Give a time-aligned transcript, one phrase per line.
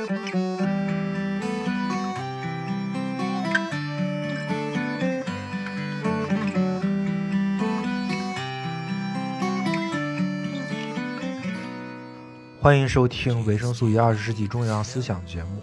[0.00, 0.08] 欢
[12.78, 15.60] 迎收听维生素与二十世纪重要思想节目。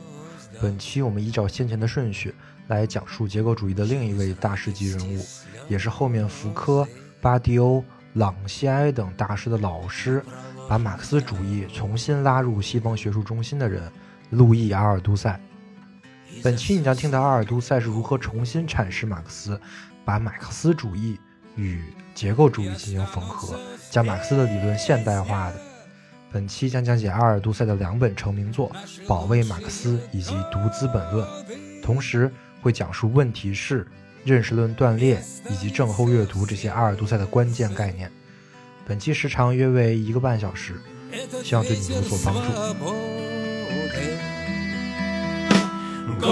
[0.62, 2.36] 本期我们依照先前的顺序
[2.68, 5.26] 来讲述结构主义的另一位大师级人物，
[5.68, 6.88] 也是后面福柯、
[7.22, 7.84] 巴蒂欧、
[8.14, 10.24] 朗西埃等大师的老师，
[10.70, 13.92] 把马克思主义重新拉入西方学术中心的人——
[14.30, 15.40] 路易·阿尔都塞。
[16.44, 19.60] 本期你将听到阿尔都塞是如何重新阐释马克思，
[20.06, 21.20] 把马克思主义
[21.56, 21.82] 与
[22.14, 25.56] 结构主义进行缝合，将马克思的理论现代化的。
[26.32, 28.70] 本期将讲解阿尔都塞的两本成名作
[29.08, 31.26] 《保卫马克思》以及《读资本论》，
[31.82, 32.32] 同时
[32.62, 33.88] 会讲述问题式、
[34.26, 38.12] 认识论断裂以及症候阅读这些阿尔都塞的关键概念。
[38.86, 40.76] 本期时长约为一个半小时，
[41.44, 43.37] 希望对你有所帮助。
[46.20, 46.26] 大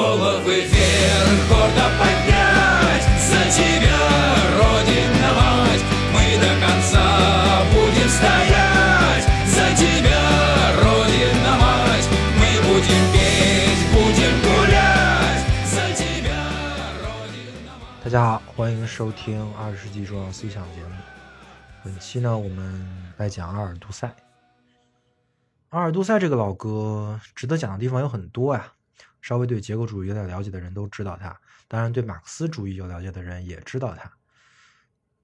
[18.12, 20.90] 家好，欢迎收听二十世纪重要思想节目。
[21.84, 24.12] 本期呢，我们来讲阿尔都塞。
[25.70, 28.72] 阿尔都塞这个老哥，值得讲的地方有很多呀。
[29.26, 31.36] 稍微对结构主义有点了解的人都知道他，
[31.68, 34.12] 当然对马克思主义有了解的人也知道他。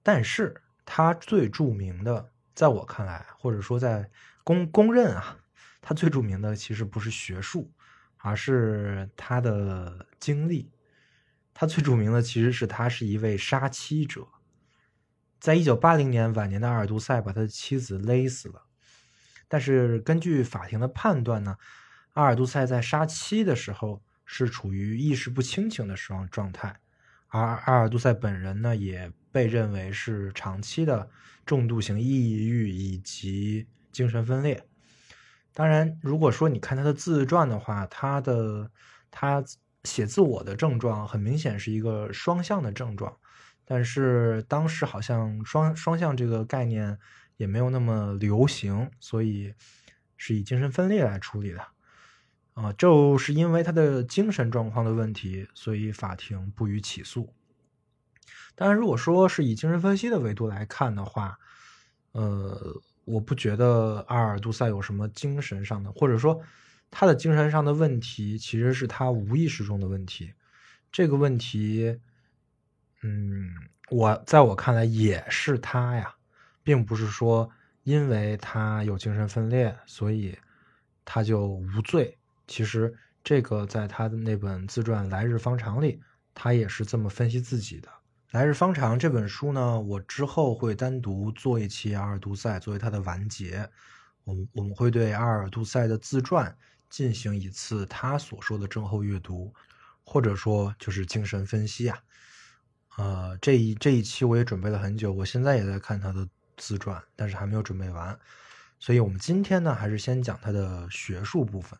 [0.01, 4.09] 但是他最著名的，在我看来，或者说在
[4.43, 5.37] 公公认啊，
[5.81, 7.71] 他最著名的其实不是学术，
[8.17, 10.71] 而是他的经历。
[11.53, 14.27] 他最著名的其实是他是一位杀妻者，
[15.39, 18.63] 在一九八零年晚年的阿尔都塞把他的妻子勒死了，
[19.47, 21.55] 但是根据法庭的判断呢，
[22.13, 26.79] 阿尔都塞在杀妻的时候是处于意识不清醒的时状态，
[27.27, 31.09] 而阿尔都塞本人呢也被认为是长期的
[31.45, 34.63] 重度型抑郁以及精神分裂。
[35.53, 38.71] 当然，如果说你看他的自传的话，他的
[39.09, 39.43] 他。
[39.83, 43.17] 写自我的症状很明显是一个双向的症状，
[43.65, 46.99] 但是当时好像双双向这个概念
[47.37, 49.55] 也没有那么流行，所以
[50.17, 51.65] 是以精神分裂来处理的。
[52.53, 57.33] 啊，就是因为他的精神状况的问题，所以法庭不予起诉。
[58.55, 61.39] 当然，如果说是以精神分析的维度来看的话，
[62.11, 66.41] 呃，我不觉得阿尔杜塞有什么精神上的，或者说。
[66.93, 70.33] 他的精神上的问题其实是他无意识中的问题，
[70.91, 71.97] 这个问题，
[73.01, 73.49] 嗯，
[73.89, 76.13] 我在我看来也是他呀，
[76.63, 77.49] 并不是说
[77.83, 80.37] 因为他有精神分裂，所以
[81.05, 82.17] 他就无罪。
[82.51, 86.01] 其实这个在他的那本自传《来日方长》里，
[86.33, 87.87] 他也是这么分析自己的。
[88.31, 93.69] 《来日方长》这本书呢，我之后会单独做一期阿尔都塞作为他的完结，
[94.25, 96.53] 我们我们会对阿尔都塞的自传。
[96.89, 99.53] 进行一次他所说的症候阅读，
[100.03, 101.97] 或者说就是精神分析啊。
[102.97, 108.19] 呃，这一这一期我也准备了很久，我现在也在看他的自传，但是还没有准备完。
[108.77, 111.79] 所以我们今天呢，还是先讲他的学术部分。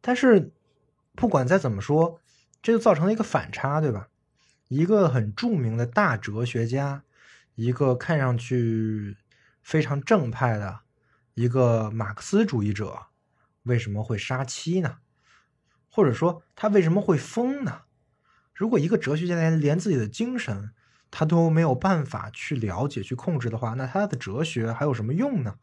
[0.00, 0.52] 但是
[1.14, 2.20] 不管再怎么说，
[2.62, 4.08] 这就造成了一个反差，对吧？
[4.68, 7.02] 一个很著名的大哲学家，
[7.54, 9.16] 一个看上去
[9.62, 10.80] 非常正派的
[11.34, 13.06] 一个马克思主义者。
[13.64, 14.98] 为什么会杀妻呢？
[15.90, 17.82] 或者说他为什么会疯呢？
[18.54, 20.70] 如果一个哲学家连连自己的精神
[21.10, 25.58] 他都没有办法去了解、去控制的话，那他的哲学还有什么用呢？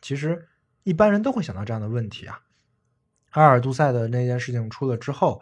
[0.00, 0.48] 其实
[0.84, 2.42] 一般人都会想到这样的问题啊。
[3.34, 5.40] 阿尔都塞的那件事情出了之后，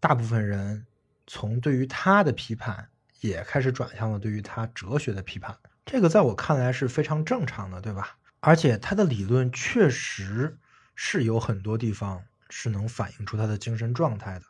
[0.00, 0.86] 大部分人
[1.26, 2.88] 从对于他的批判
[3.20, 5.54] 也开始转向了对于他哲学的批判。
[5.84, 8.16] 这个在我看来是非常正常的，对吧？
[8.40, 10.56] 而且他的理论确实。
[10.96, 14.44] 是有很多地方是能反映出他的精神状态的，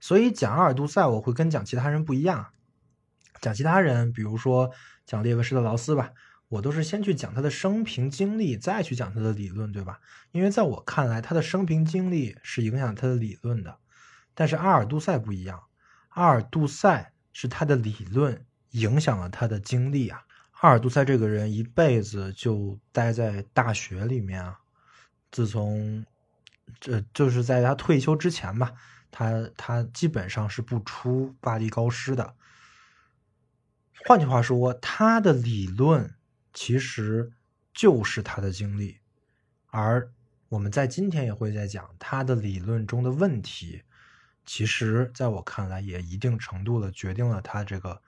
[0.00, 2.48] 所以讲阿尔都塞我会跟讲其他人不一样。
[3.40, 4.72] 讲其他人，比如说
[5.06, 6.10] 讲列维施特劳斯吧，
[6.54, 9.98] 我都是先去讲他的生平经历，再去讲他的理论，对吧？
[10.30, 13.78] 因为在我看来，他的生平经历是影响他的理论的。
[14.34, 15.64] 但是阿尔杜塞不一样，
[16.10, 20.24] 阿尔杜塞是他的理论影响了他的经历啊。
[20.60, 24.60] 阿尔杜塞这个人一辈子就待在大学里面啊。
[25.32, 26.06] 自从
[26.78, 28.72] 这就是在他退休之前吧，
[29.10, 32.34] 他他基本上是不出巴黎高师的。
[34.06, 36.14] 换句话说，他的理论
[36.54, 37.30] 其实
[37.74, 38.96] 就是他的经历，
[39.66, 40.10] 而
[40.48, 43.82] 我们在今天也会在讲他的理论中的问题，
[44.46, 48.00] 其实在我看来也一定程度的决定了他这个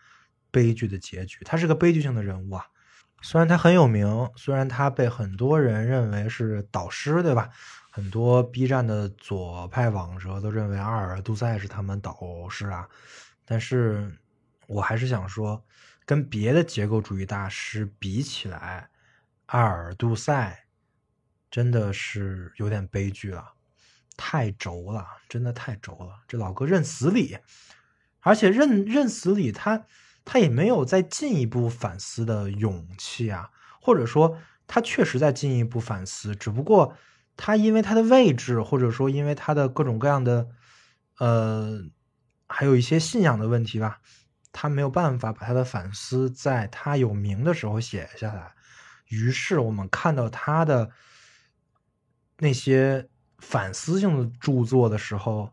[0.50, 1.40] 悲剧的结局。
[1.44, 2.64] 他是个悲剧性的人物啊，
[3.20, 7.50] 虽然他很有名，虽然他被很多人认为是导师，对吧？
[7.90, 12.86] 很多 B 站的左派网者都认为阿尔杜塞是他们导师啊，
[13.44, 14.16] 但是
[14.68, 15.64] 我还是想说，
[16.06, 18.88] 跟别的结构主义大师比起来，
[19.46, 20.62] 阿尔杜塞。
[21.48, 23.52] 真的是有点悲剧了，
[24.14, 26.20] 太轴了，真的太轴了。
[26.28, 27.38] 这老哥认死理，
[28.20, 29.86] 而且认认死理，他
[30.24, 33.50] 他也没有再进一步反思的勇气啊，
[33.80, 34.36] 或者说
[34.66, 36.94] 他确实在进一步反思，只不过
[37.38, 40.48] 他因为他的位置，或者说因为他的各种各样的
[41.18, 41.80] 呃，
[42.48, 44.00] 还有一些信仰的问题吧，
[44.56, 48.54] 他没有办法把他的反思在他有名的时候写下来。
[49.08, 50.90] 于是我们看到他的。
[52.38, 53.08] 那些
[53.38, 55.50] 反思性的著作的时候，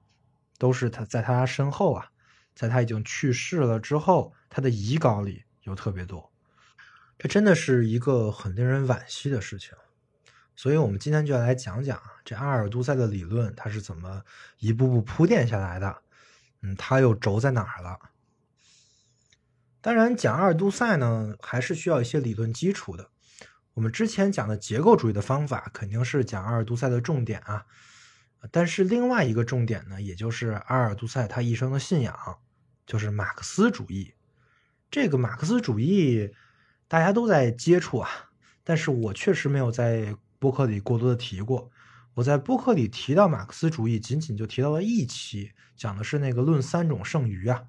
[0.58, 2.12] 都是他在他身后啊，
[2.54, 6.30] 在他已经去世了之后，他的遗稿里有特别多。
[7.18, 9.72] 这真的是一个很令人惋惜的事情。
[10.58, 14.22] 所以，我们今天就要来讲讲这阿尔都塞的理论，他是怎么
[14.60, 16.02] 一步步铺垫下来的。
[16.64, 17.98] 嗯，他又轴在哪儿了？
[19.84, 23.10] 当然，讲阿尔都塞呢，还是需要一些理论基础的。
[23.74, 27.66] 我们之前讲的结构主义的方法肯定是讲阿尔都塞的重点啊，
[28.50, 32.16] 但是另外一个重点呢，也就是阿尔杜塞他一生的信仰，
[32.88, 34.14] 就是马克思主义。
[34.90, 36.32] 这个马克思主义
[36.88, 38.10] 大家都在接触啊，
[38.64, 41.70] 但是我确实没有在播客里过多的提过。
[42.14, 47.64] 我在播客里提到马克思主义，仅仅就提到了一期，讲的是那个论三种剩余啊。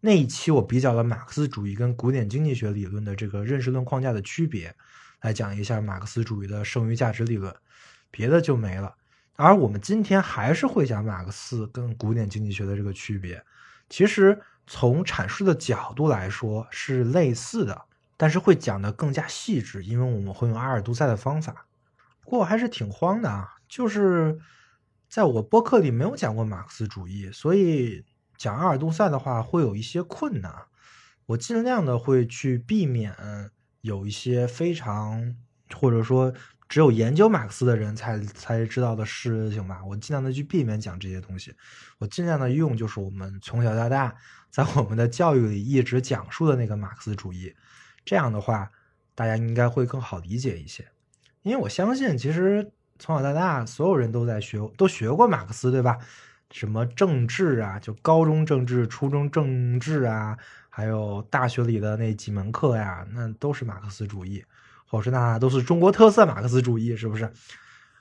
[0.00, 4.74] 那一期我比较了马克思主义跟古典经济学理论的这个认识论框架的区别。
[5.20, 7.52] 来讲一下马克思主义的剩余价值理论，
[8.10, 8.94] 别的就没了。
[9.34, 13.44] 而我们今天还是会讲马克思跟古典经济学的这个区别。
[13.88, 17.82] 其实从阐述的角度来说是类似的，
[18.16, 21.66] 但是会讲的更加细致，因为我们会用阿尔都塞的方法。
[22.20, 24.38] 不过我还是挺慌的啊，就是
[25.08, 28.04] 在我播客里没有讲过马克思主义，所以
[28.38, 30.54] 讲阿尔杜塞的话会有一些困难。
[31.26, 33.14] 我尽量的会去避免。
[33.82, 35.36] 有一些非常，
[35.72, 36.34] 或者说
[36.68, 39.82] 只有研究马克思的人才才知道的事情吧。
[39.84, 41.54] 我尽量的去避免讲这些东西，
[41.98, 44.14] 我尽量的用就是我们从小到大
[44.50, 47.54] 在我们的教育里一直讲述的那个马克思主义。
[48.04, 48.68] 这样的话，
[49.14, 50.86] 大家应该会更好理解一些。
[51.42, 55.96] 因为我相信，其实从小到大所有人都在学，都学过马克思，对吧？
[56.50, 60.36] 什么政治啊，就高中政治、初中政治啊。
[60.70, 64.44] 还有大学里的那几门课呀，那都是马克思主义，
[64.86, 67.32] 或者是那都是中国特色马克思主义，是不是？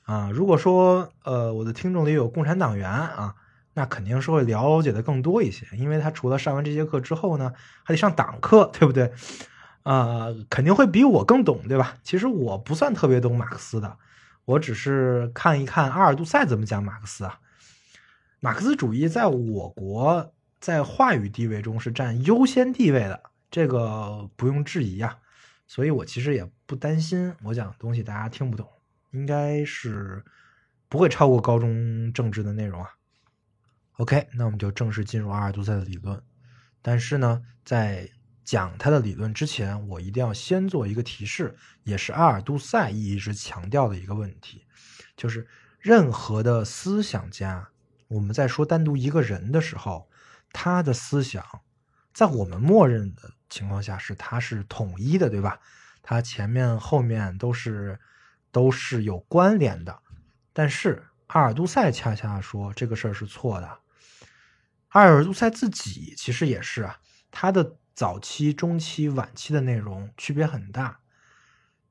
[0.03, 3.33] 啊，如果说呃我的听众里有共产党员啊，
[3.73, 7.51] 那肯定是会了解的更多一些，因为他除了上完这些课之后呢，
[7.83, 9.11] 还得上党课，对不对？
[9.81, 11.95] 啊，肯定会比我更懂，对吧？
[12.03, 13.97] 其实我不算特别懂马克思的，
[14.45, 17.39] 我只是看一看阿尔杜塞怎么讲马克思啊。
[18.39, 20.33] 马克思主义在我国。
[20.59, 25.19] 在话语地位中是占优先地位的，这个不用质疑啊，
[25.67, 28.67] 所以我其实也不担心我讲的东西大家听不懂，
[29.11, 30.25] 应该是
[30.89, 32.89] 不会超过高中政治的内容啊。
[33.97, 36.19] OK，那我们就正式进入阿尔杜塞的理论。
[36.81, 38.09] 但是呢，在
[38.43, 44.65] 讲他的理论之前，我一定要先做一个提示，也是阿尔杜塞一直强调的一个问题，
[45.15, 45.47] 就是
[45.79, 47.69] 任何的思想家，
[48.07, 50.09] 我们在说单独一个人的时候。
[50.53, 51.43] 他的思想，
[52.13, 55.59] 在我们默认的情况下是他是统一的，对吧？
[56.01, 57.99] 他前面后面都是
[58.49, 59.99] 都是有关联的。
[60.53, 63.79] 但是阿尔杜塞恰恰说这个事儿是错的。
[64.87, 66.97] 阿尔杜塞自己其实也是啊，
[67.29, 70.99] 他的早期、中期、晚期的内容区别很大。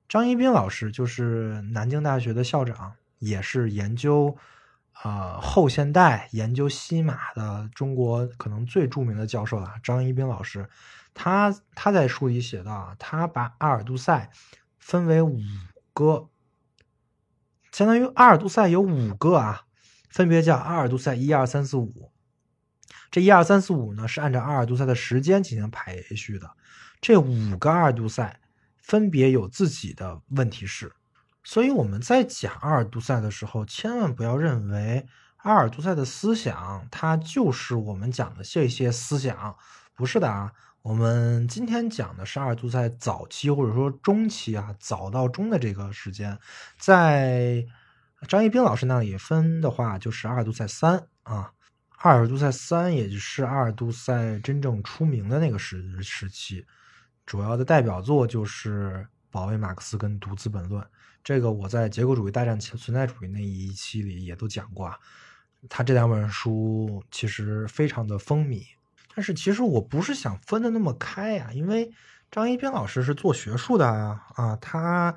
[0.09, 4.37] 张一斌老师就是南京大学的校长，也是研究。
[5.03, 10.69] 啊，后现代研究西马的中国可能最著名的教授了，张一斌老师，
[11.12, 14.31] 他他在书里写到啊，他把阿尔杜塞
[14.79, 15.38] 分为五
[15.93, 16.31] 个，
[17.71, 19.67] 相当于阿尔杜塞有五个啊，
[20.09, 22.11] 分别叫阿尔杜塞一二三四五，
[23.11, 26.50] 这一二三四五呢是按照阿尔杜塞的时间进行排序的，
[27.00, 28.41] 这五个阿尔杜塞
[28.79, 30.93] 分别有自己的问题是。
[31.49, 39.57] 所以我们在讲阿尔杜塞的时候，千万不要认为阿尔杜塞的思想，它就是我们讲的这些思想，
[39.95, 40.53] 不是的啊。
[40.83, 46.37] 我们今天讲的是阿尔杜塞早期或者说中期啊，早到中的这个时间，
[46.79, 47.65] 在
[48.26, 51.53] 张一斌老师那里分的话，就是阿尔杜塞三啊，
[51.99, 56.67] 阿尔杜塞三，也就是阿尔杜塞真正出名的那个时时期，
[57.25, 58.95] 主要的代表作就是
[59.31, 60.83] 《保卫马克思》跟《读资本论》。
[61.26, 64.97] 这个我在《结构主义大战存在主义》那一期里也都讲过啊。
[65.68, 68.64] 他这两本书其实非常的风靡，
[69.12, 71.90] 但是其实我不是想分的那么开呀，因为
[72.30, 75.16] 张一斌老师是做学术的啊，啊，他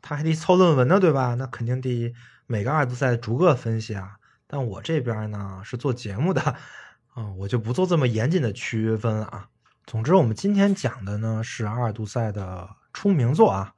[0.00, 1.34] 他还得抄论文呢，对吧？
[1.34, 2.14] 那肯定得
[2.46, 4.16] 每个阿尔杜塞逐个分析啊。
[4.46, 6.40] 但我这边呢是做节目的
[7.12, 9.46] 啊，我就不做这么严谨的区分了啊。
[9.84, 13.74] 总之，我们今天讲的呢是阿尔杜塞的出名作啊。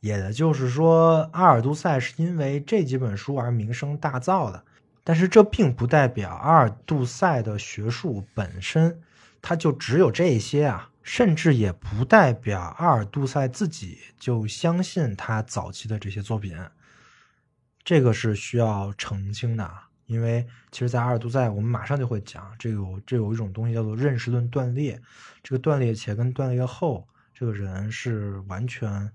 [0.00, 4.64] 也就是说，阿尔都塞是因为这几本书而名声大噪的，
[5.02, 9.00] 但是这并不代表阿尔杜塞的学术本身，
[9.42, 16.56] 它就只有这些啊，甚至也不代表阿尔杜塞自己就相信他早期的这些作品，
[17.82, 19.68] 这个是需要澄清的。
[20.06, 24.98] 因为其实，在阿尔杜塞，我们马上就会讲，这有这有一种东西叫做认识论断裂，
[25.42, 29.10] 这个断裂前跟断裂后，这个人是完全。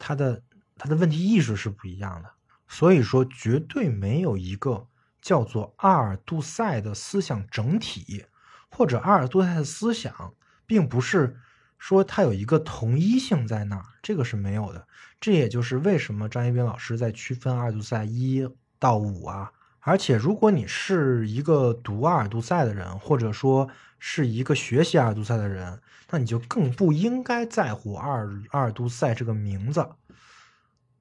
[0.00, 0.42] 他的
[0.76, 2.30] 他的问题意识是不一样的，
[2.66, 4.88] 所以说绝对没有一个
[5.20, 8.24] 叫做阿尔杜塞的思想整体，
[8.70, 10.34] 或者阿尔杜塞的思想，
[10.66, 11.36] 并不是
[11.78, 14.86] 说他有一个同一性在那儿，这个是没有的。
[15.20, 23.68] 这也就是为什么张一斌老师在区分阿尔杜塞一到五啊，而且如果你是一个读阿尔杜塞的人，或者说
[24.00, 25.80] 是一个学习阿尔杜塞的人。
[26.12, 29.88] 那你就更不应该在乎阿尔阿尔都塞这个名字，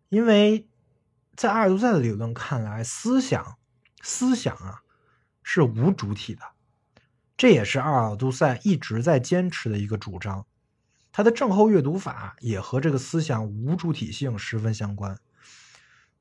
[0.09, 0.67] 因为
[1.35, 3.57] 在阿尔都塞的理论看来，思想
[4.03, 4.81] 思想啊
[5.41, 6.43] 是无主体的，
[7.35, 10.45] 这也是阿尔都塞一直在坚持的一个主张。
[11.11, 15.17] 他的正后阅读法也和这个思想无主体性十分相关。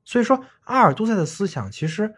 [0.03, 2.15] 所以说，阿尔都塞的思想其实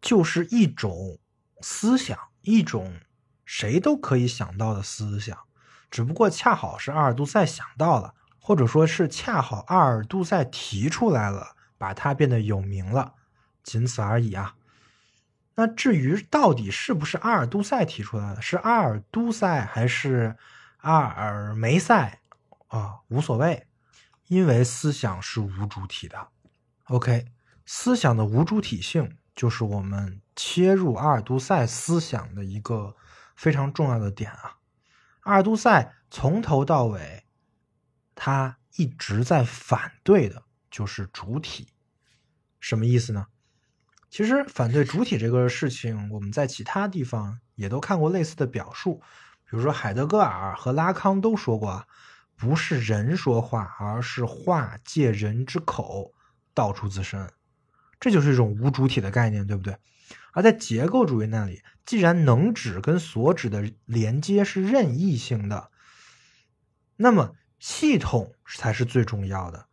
[0.00, 1.18] 就是一种
[1.60, 3.00] 思想，一种
[3.44, 5.38] 谁都可以想到的思想。
[5.90, 13.14] 只不过恰好是阿尔杜塞想到了，或者说是恰好阿尔杜塞提出来了，把它变得有名了，
[13.62, 14.56] 仅此而已啊。
[15.54, 20.36] 那至于到底是不是阿尔杜塞提出来的，是阿尔都塞还是
[20.78, 22.20] 阿尔梅塞
[22.66, 23.68] 啊，无所谓，
[24.26, 26.26] 因为思想是无主体的。
[26.86, 27.26] OK，
[27.64, 32.96] 思想的无主体性就是我们切入阿尔都塞思想的一个
[33.34, 34.58] 非常重要的点啊。
[35.20, 37.24] 阿尔都塞从头到尾，
[38.14, 41.68] 他一直在反对的就是主体，
[42.60, 43.26] 什么意思呢？
[44.10, 49.00] 其实反对主体这个事情，我们在其他地方也都看过类似的表述，
[49.44, 51.86] 比如说海德格尔和拉康都说过啊，
[52.36, 56.12] 不是人说话，而是话借人之口
[56.52, 57.28] 道出自身，
[57.98, 59.76] 这就是一种无主体的概念，对不对？
[60.34, 65.70] 而在结构主义那里，既然能指跟所指的连接是任意性的，
[66.96, 69.66] 那么系统才是最重要的。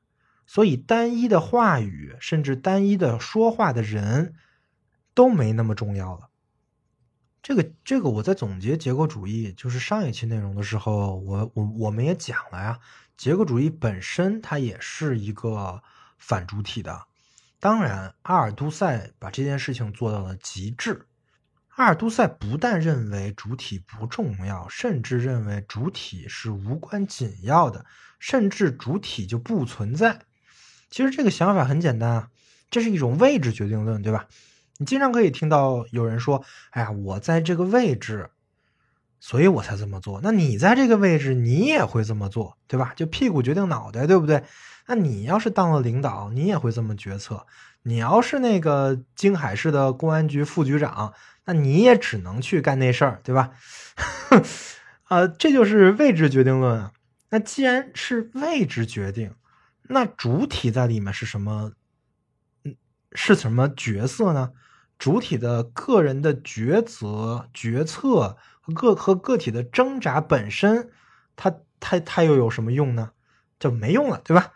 [0.45, 4.35] 所以，单一的话语，甚至单一的说话的人，
[5.13, 6.29] 都没那么重要了。
[7.41, 12.79] 这个，这个我在总结结构主义，就是上一期内容的时候，我我我们也讲了呀。
[13.17, 15.81] 结构主义本身，它也是一个
[16.17, 17.07] 反主体的。
[17.61, 21.05] 当然，阿尔都塞把这件事情做到了极致。
[21.75, 27.85] 阿尔都塞不但认为主体不重要，甚至认为主体是无关紧要的，
[28.17, 30.21] 甚至主体就不存在。
[30.89, 32.29] 其实这个想法很简单啊，
[32.71, 34.27] 这是一种位置决定论，对吧？
[34.77, 38.31] 你经常可以听到有人说：“哎呀，我在这个位置，
[39.21, 42.91] 所以我才这么做。”那你在这个位置，你也会这么做，对吧？
[42.97, 44.43] 就屁股决定脑袋，对不对？
[44.87, 47.45] 那你要是当了领导，你也会这么决策。
[47.83, 51.13] 你要是那个京海市的公安局副局长，
[51.45, 53.51] 那你也只能去干那事儿，对吧？
[55.03, 56.91] 啊， 这就是位置决定论。
[57.29, 59.33] 那既然是位置决定，
[59.83, 61.71] 那主体在里面是什么？
[62.65, 62.75] 嗯，
[63.13, 64.51] 是什么角色呢？
[64.99, 68.37] 主体的个人的抉择、决策
[68.71, 70.89] 个和个体的挣扎本身，
[71.35, 73.11] 它它它又有什么用呢？
[73.59, 74.53] 就没用了，对吧？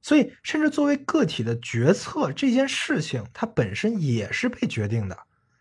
[0.00, 5.18] 所以，甚至作为个体的决策这件事情，它本身也是被决定的。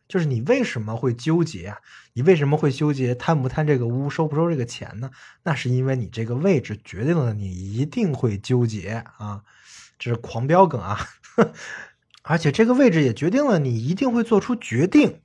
[0.07, 1.77] 就是你为什么会纠结啊？
[2.13, 5.11] 你为什么会纠结贪不贪这个污，收不收这个钱呢？
[5.43, 9.43] 那是因为你这个位置决定了你一定会纠结啊！
[9.99, 10.97] 这是狂飙梗啊！
[12.23, 15.21] 而且这个位置也决定了你一定会做出决定，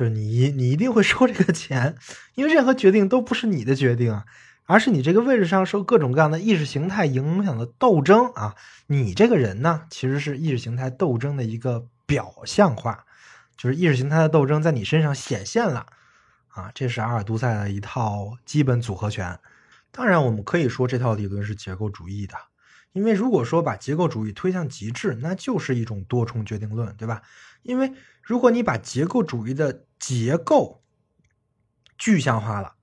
[0.00, 1.94] 就是你你一定会收这个钱，
[2.34, 4.24] 因为任何决定都不是你的决定啊。
[4.64, 8.54] 而是你这个位置上受各种各样的意识形态影响的斗争啊。
[8.86, 13.04] 你这个人呢，其实是意识形态斗争的一个表象化，
[13.58, 15.84] 就是意识形态的斗争在你身上显现了
[16.48, 16.70] 啊。
[16.74, 19.38] 这是阿尔都塞的一套基本组合拳。
[19.90, 22.36] 当然，我们可以说这套理论是结构主义的，
[22.92, 27.20] 因为如果说把结构主义推向极致，那就是一种多重决定论，对吧？
[27.62, 27.92] 因为
[28.30, 30.84] 如果你把结构主义的结构
[31.98, 32.76] 具象化了，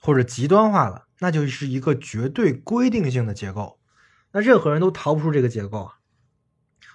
[0.00, 3.80] 或者极端化了，那就是一个绝对规定性的结构，
[4.30, 5.98] 那任何人都逃不出这个结构啊。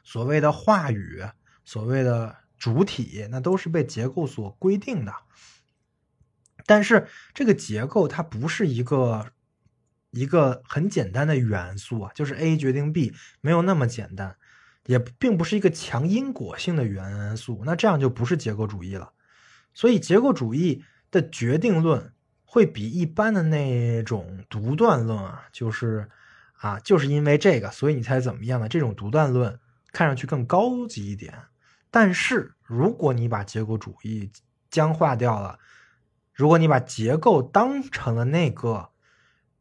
[0.06, 1.26] 所谓的话语，
[1.66, 5.14] 所谓的主体，那都是被结构所规定的。
[6.66, 9.34] 但是这个结构它不是一个
[10.12, 14.38] 一个很简单的元素啊，就是 A 决定 B 没有那么简单，
[14.86, 19.14] 也并不是一个强因果性的元素，那这样就不是结构主义了。
[19.74, 22.14] 所以结构主义的决定论
[22.44, 26.10] 会比一般的那种独断论啊，就是
[26.54, 29.60] 啊，就是因为这个，所以你才怎么样的这种独断论
[29.92, 31.34] 看上去更高级一点。
[31.92, 34.32] 但是如果你把结构主义
[34.70, 35.60] 僵化掉了，
[36.34, 38.90] 如果你把结构当成了那个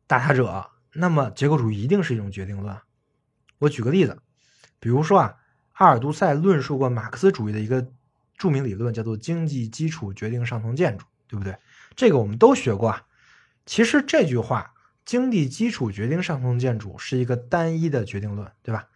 [0.06, 2.74] 打他者，那么结构主义一定是一种决定论。
[3.58, 4.21] 我举个例子，
[4.82, 5.36] 比如说啊，
[5.74, 7.86] 阿尔都塞论述过马克思主义的一个
[8.36, 11.56] 著名理论，叫做经济基础决定上层建筑，对不对？
[11.94, 13.06] 这个我们都学过啊。
[13.64, 14.74] 其实这句话
[15.06, 18.88] “经济基础决定上层建筑”是一个单一的决定论，对吧？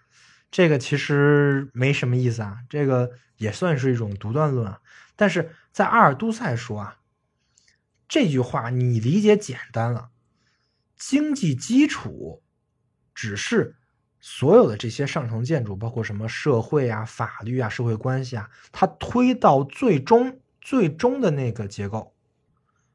[0.51, 4.81] 这个其实没什么意思啊，这个也算是一种独断论啊。
[5.15, 6.99] 但是在阿尔都塞说啊。
[8.09, 10.11] 这句话你理解简单了，
[10.97, 12.43] 经济基础
[13.15, 13.77] 只是
[14.29, 22.13] 所有的这些上层建筑，包括什么社会啊、法律啊、社会关系啊，它推到最终最终的那个结构，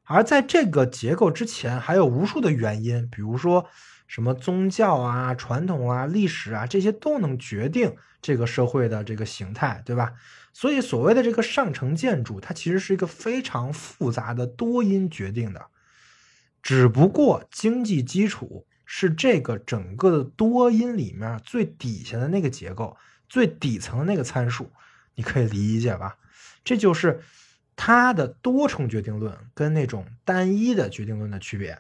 [0.04, 3.66] 而在这个结构之前，还有无数的原因，比如说
[4.08, 10.12] 什么宗教啊、传统啊、历史啊，这些都能决定这个社会的这个形态，对吧？
[10.52, 15.68] 所以，所谓的这个上层建筑，它其实是一个非常复杂的多因决定的。
[16.62, 22.98] 只不过，经济基础是这个整个的多因里面最底下的那个结构，
[23.30, 24.70] 最底层的那个参数，
[25.16, 26.18] 你可以理解吧？
[26.66, 27.22] 这就是
[27.78, 31.80] 它的多重决定论跟那种单一的决定论的区别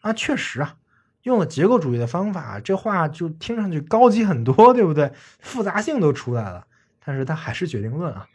[0.00, 0.14] 啊。
[0.14, 0.78] 确实啊，
[1.24, 5.12] 用了结构主义的方法，这话就听上去高级很多，对不对？
[5.38, 6.66] 复杂性都出来了。
[7.04, 8.26] 但是它还是决定论啊，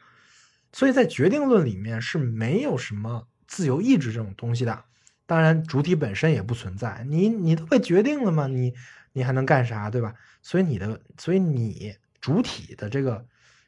[0.72, 4.84] 所以在决定论里面是没有什么自由意志这种东西的。
[5.32, 8.48] 当然，主体本身也不存在，你你都被决定了吗？
[8.48, 8.74] 你
[9.14, 10.14] 你还能干啥，对吧？
[10.42, 13.26] 所以你的，所以你主体的这个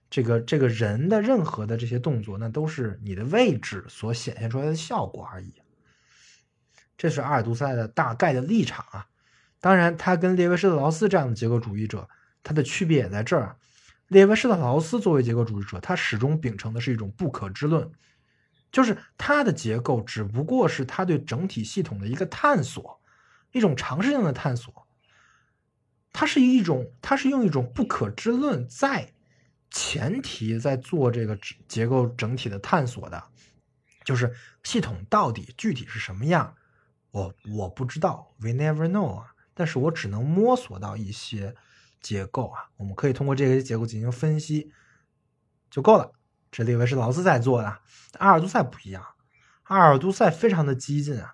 [0.10, 5.54] 这个这个人的任何的这些动作，那都是你的位置所显现出来的效果而已。
[6.98, 9.08] 这是阿尔都塞的大概的立场啊。
[9.62, 12.10] 当然，他跟列维施特劳斯这样的结构主义者，
[12.44, 13.56] 他的区别也在这儿。
[14.10, 17.90] 列维施特劳斯作为结构主义者，他始终秉承的是一种不可知论，
[18.74, 23.00] 就是它的结构只不过是它对整体系统的一个探索，
[23.54, 24.86] 一种尝试性的探索。
[26.12, 29.14] 它是一种，它是用一种不可知论在
[29.72, 33.24] 前提在做这个结构整体的探索的，
[34.04, 34.34] 就是
[34.64, 36.54] 系统到底具体是什么样，
[37.12, 41.56] 我我不知道，we never know 啊，但是我只能摸索到一些。
[42.02, 44.74] 结构啊，我们可以通过这些结构进行分析
[45.70, 46.12] 就够了。
[46.54, 47.80] 这列维是劳斯在做的，
[48.20, 49.04] 阿尔都塞不一样。
[49.64, 51.34] 阿尔都塞非常的激进啊，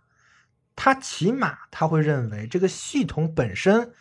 [0.75, 3.91] 他起码他会认为这个系统本身，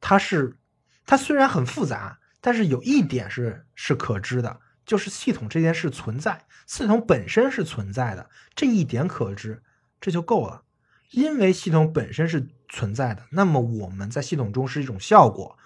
[0.00, 0.58] 它是
[1.06, 9.62] 它虽然很复杂，但是有一点是是可知的，就是系统这件事存在，系统本身是存在的，这一点可知，
[10.00, 10.64] 这就够了。
[11.12, 15.56] 因为系统本身是存在的，那么我们在系统中是一种效果。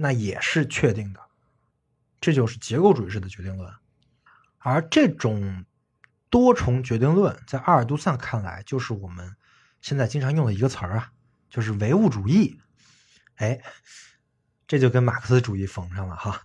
[0.00, 1.20] 那也是确定的，
[2.20, 3.68] 这就是结构主义式的决定论，
[4.58, 5.64] 而这种
[6.30, 9.36] 多重决定论在阿尔都塞看来，就是我们
[9.80, 11.12] 现在经常用的一个词儿啊，
[11.48, 12.60] 就是唯物主义。
[13.36, 13.60] 哎，
[14.66, 16.42] 这就跟马克思主义缝上了哈。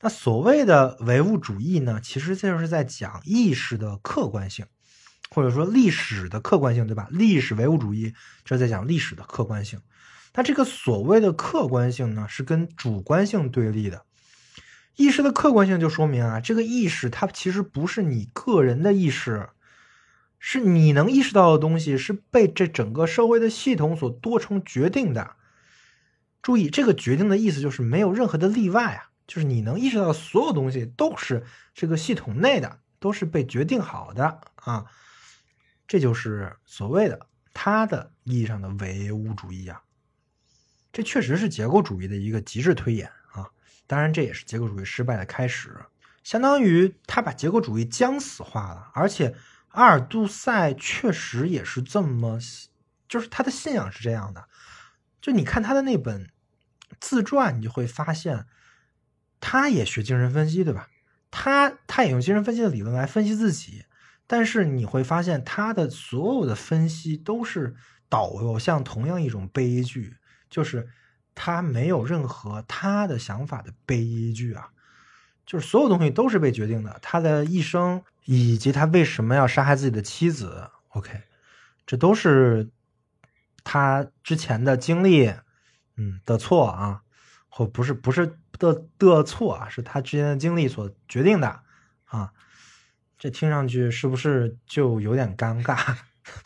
[0.00, 4.66] 那所谓的唯物主义呢，其实就是在讲意识的客观性，
[5.30, 7.06] 或者说历史的客观性，对吧？
[7.10, 8.12] 历史唯物主义
[8.44, 9.80] 这在讲历史的客观性。
[10.34, 14.04] 那这个所谓的客观性呢，是跟主观性对立的。
[14.96, 19.48] 意识的客观性就说明啊，这个意识它其实不是你个人的意识，
[20.38, 25.36] 是你能意识到的东西，是被这整个社会的系统所多重决定的。
[26.42, 34.86] 注意，这个决定的意思就是没有任何的例外啊，就是你能意识到的所有东西都是这个系统内的，都是被决定好的啊。
[35.86, 39.82] 这就是所谓的他的意义上的唯物主义啊。
[40.92, 43.10] 这确实是结构主义的一个极致推演！
[43.86, 45.76] 当然，这也是结构主义失败的开始，
[46.22, 48.90] 相当于他把结构主义僵死化了。
[48.94, 49.34] 而且，
[49.68, 52.38] 阿尔杜塞确实也是这么，
[53.08, 54.48] 就是他的信仰是这样的。
[55.20, 56.30] 就你看他的那本
[57.00, 58.46] 自传，你就会发现，
[59.40, 60.88] 他也学精神分析，对吧？
[61.30, 63.84] 他他也用精神分析的理论来分析自己，
[64.26, 67.74] 但是你会发现他的所有的分析都是
[68.08, 70.16] 导向同样一种悲剧。
[70.50, 70.90] 就是
[71.34, 74.70] 他没有任何他的想法的悲剧啊，
[75.46, 81.22] 就是所有东西都是被决定的，他的一生以及他为什么要杀害自己的妻子，OK，
[81.86, 82.70] 这都是
[83.64, 85.32] 他之前的经历，
[85.96, 87.02] 嗯的错啊，
[87.48, 91.60] 或不是不是的的错啊，是他之前的经历所决定的
[92.04, 92.32] 啊，
[93.18, 95.96] 这听上去是不是就有点尴尬？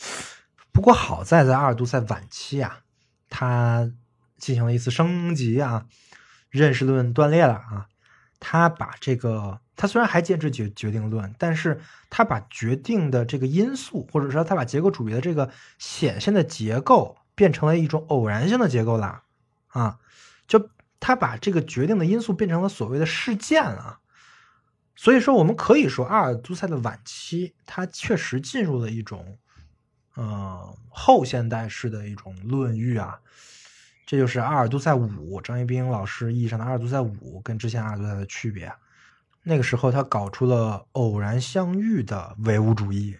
[0.72, 2.81] 不过好在在阿尔都塞晚期啊。
[3.29, 3.90] 他
[4.38, 5.87] 进行了一次升级啊，
[6.51, 7.87] 认识论断裂了啊。
[8.38, 19.22] 他把这个，他虽然还坚持决决定论，但是他把决定的这个因素，或者说他把结构主义的这个显现的结构，变成了一种偶然性的结构了
[19.68, 19.99] 啊。
[20.46, 20.68] 就
[21.01, 24.01] 他把这个决定的因素变成了所谓的事件啊。
[24.94, 29.38] 所以说，我们可以说阿尔都塞的晚期，他确实进入了一种。
[30.14, 33.20] 呃，后现代式的一种论域啊，
[34.07, 38.73] 这就是阿尔都塞五，张一冰老师意义上的阿尔都塞五跟之前阿尔都塞的区别。
[39.42, 43.16] 那个时候他搞出了偶然相遇的唯物主义，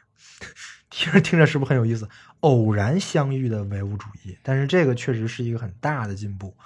[0.88, 2.09] 听着听着是不是很有意思？
[2.40, 6.57] 偶然相遇的唯物主义，但是这个确实是一个很大的进步。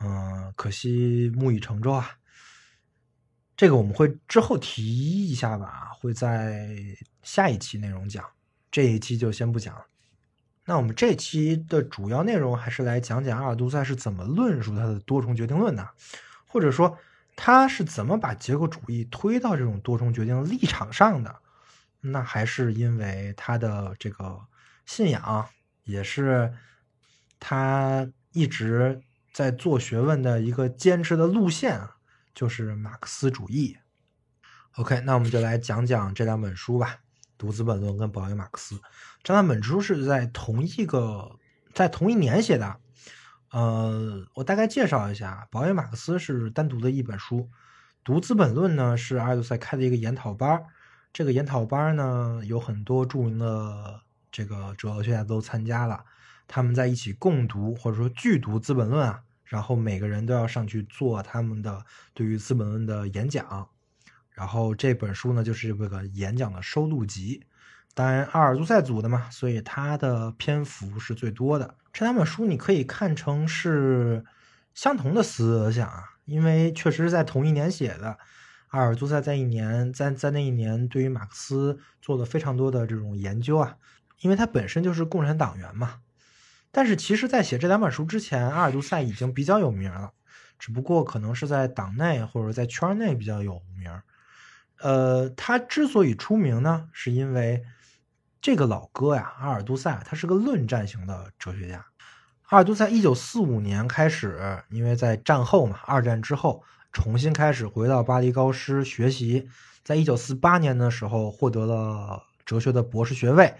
[0.00, 2.10] 嗯，可惜木已成舟啊。
[3.56, 4.84] 这个我们会之后提
[5.28, 6.76] 一下吧，会在
[7.22, 8.24] 下一期内容讲。
[8.70, 9.86] 这一期就先不讲了。
[10.64, 15.88] 那我们这期的主要内容还是来讲讲阿尔都塞是怎么论述他的多重决定论的，
[16.46, 16.98] 或者说
[17.36, 21.36] 他是怎么把结构主义推到这种多重决定立场上的。
[22.00, 24.40] 那还是因为他的这个
[24.86, 25.48] 信仰，
[25.84, 26.52] 也是
[27.38, 31.80] 他一直在做学问的一个坚持的路线，
[32.34, 33.76] 就是马克思主义。
[34.76, 37.03] OK，那我们就来讲讲这两本书吧。
[37.44, 38.80] 读《资本论》跟保约马克思
[39.22, 41.38] 这两本书是在同一个
[41.74, 42.76] 在同一年写的。
[43.50, 47.50] 呃，我大概介绍一下，保约马克思是单独的一本书，
[48.02, 50.64] 读《资本论》呢是阿尔都塞开的一个研讨班。
[51.12, 54.00] 这个研讨班呢有很多著名的
[54.32, 56.02] 这个哲学家都参加了，
[56.48, 63.68] 他们在一起共读或者说剧读《资本论》啊，然后每个人都要上去做他们的对于《资本论》的演讲。
[64.34, 67.46] 然后这本书呢，就是这个演讲的收录集。
[67.94, 71.76] 当然，阿尔都塞组的嘛，所以他的篇幅是最多的。
[71.92, 74.24] 这两本书你可以看成是
[74.74, 78.18] 相同的思想啊，因为确实是在同一年写的。
[78.70, 83.76] 阿尔都塞在一年在在那一年对于马克思做了非常多的这种研究啊，
[84.20, 86.00] 因为他本身就是共产党员嘛。
[86.72, 90.10] 但是其实，在写这两本书之前，阿尔都塞已经比较有名了，
[90.58, 93.92] 只不过可能是在党内或者在圈内比较有名。
[94.84, 97.64] 呃，他之所以出名呢，是因为
[98.42, 101.86] 这个老哥呀，阿尔都塞，他是个论战型的哲学家。
[102.48, 109.48] 阿尔都塞一九四五年开始，因为在战后嘛，二战之后重新开始回到巴黎高师学习，
[109.82, 113.54] 在一九四八年的时候获得了哲学的博士学位，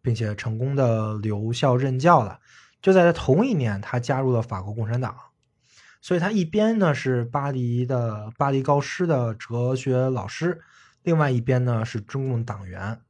[0.00, 2.40] 并且成功的留校任教了。
[2.80, 5.14] 就在同一年，他加入了法国共产党。
[6.02, 10.62] 所以他一边呢是巴黎的巴黎高师的哲学老师，
[11.02, 13.00] 另外一边呢是中共党员。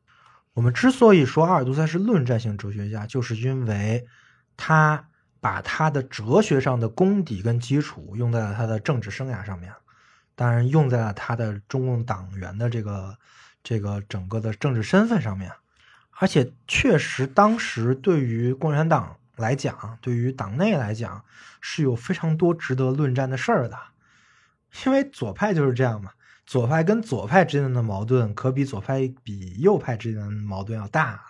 [0.52, 4.06] 我们之所以说阿尔都塞是论战性哲学家，就是因为
[4.56, 5.08] 他
[5.40, 9.72] 把他的哲学上的功底跟基础用在了他的政治生涯上面，
[10.34, 13.16] 当然用在了他的中共党员的这个
[13.62, 15.52] 这个整个的政治身份上面，
[16.18, 19.16] 而且确实当时对于共产党。
[19.36, 21.24] 来讲，对于党内来讲
[21.62, 23.78] 是有非常多值得论战的事儿的，
[24.84, 26.10] 因为左派就是这样嘛。
[26.50, 31.22] 左派跟左派之间的矛盾，可比左派比右派之间的矛盾要大。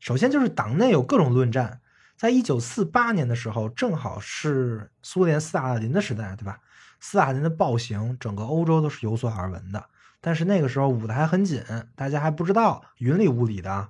[0.00, 1.80] 首先就是党内有各种论战，
[2.14, 6.58] 在一九四八年的时候，正好是苏联斯大林的时代，对吧？
[7.00, 9.82] 斯大林的暴行，整个欧洲都是有所耳闻的。
[10.20, 11.64] 但是那个时候捂得还很紧，
[11.96, 13.88] 大家还不知道，云里雾里的。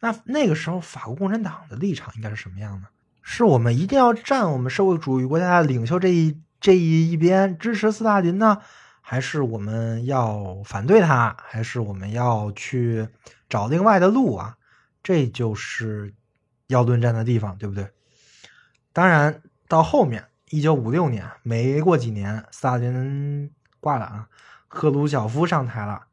[0.00, 2.88] 那那个时候，法国共产党的立场应该是什么样的？
[3.20, 8.62] 是我们一定要站我们社会主义国家的领袖这一这一一边，支持斯大林呢，
[9.06, 13.06] 还是我们要反对他，还是我们要去
[13.50, 14.56] 找另外的路啊？
[15.02, 16.14] 这就是
[16.68, 17.90] 要论战的地方，对不对？
[18.94, 24.28] 当然，到后面一九五六年，没过几年，斯大林挂了啊，
[24.68, 26.06] 赫鲁晓夫上台了，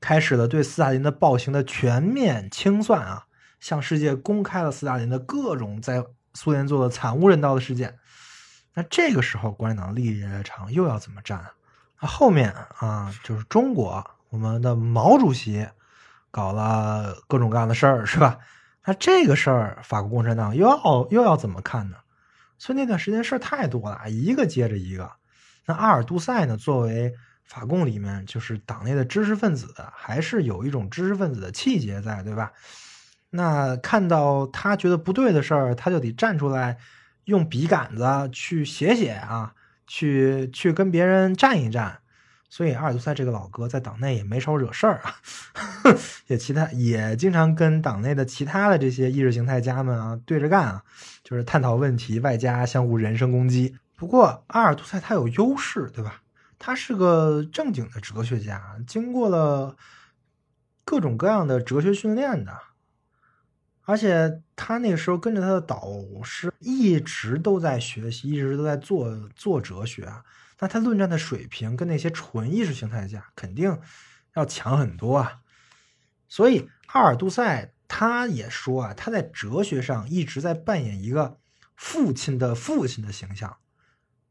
[0.00, 3.26] 开始了对斯大林的暴行的全面清算啊，
[3.60, 7.96] 向世界公开了斯大林的各种在苏联做的惨无人道的事件。
[8.74, 11.38] 那这个时候，共产党立场又要怎么站？
[11.38, 11.52] 啊
[11.96, 15.66] 后面啊，就是中国，我们的毛主席
[16.30, 18.38] 搞了各种各样的事儿，是吧？
[18.84, 21.96] 那这个事儿，法国共产党又要又要怎么看呢？
[22.58, 25.10] 所以那段时间事儿太多了，一个接着一个。
[25.66, 32.52] 那阿尔杜塞呢，作为法共里面就是党内的知识分子，还是有一种知识分子的气节在，对吧？
[33.30, 36.78] 那看到他觉得不对的事儿，他就得站出来。
[37.24, 39.54] 用笔杆子去写写啊，
[39.86, 41.98] 去去跟别人战一战，
[42.48, 45.16] 所以阿尔杜塞这个老哥在党内也没少惹事儿啊，
[46.28, 50.82] 也其他也经常跟党内的其他的这些意识形态家们啊对着干啊，
[51.22, 53.76] 就是探讨问题，外加相互人身攻击。
[53.96, 56.22] 不过阿尔杜塞他有优势，对吧？
[56.58, 59.76] 他是个正经的哲学家，经过了
[60.84, 62.52] 各种各样的哲学训练的。
[63.84, 65.86] 而且他那个时候跟着他的导
[66.22, 70.24] 师一直都在学习，一直都在做做哲学啊。
[70.58, 73.78] 那他论战的水平跟那些纯意识形态家肯定
[74.34, 75.40] 要强很多啊。
[76.28, 81.38] 所以阿尔杜塞他也说啊，他在哲学上一直在扮演一个
[81.76, 83.56] 父亲的父亲的形象。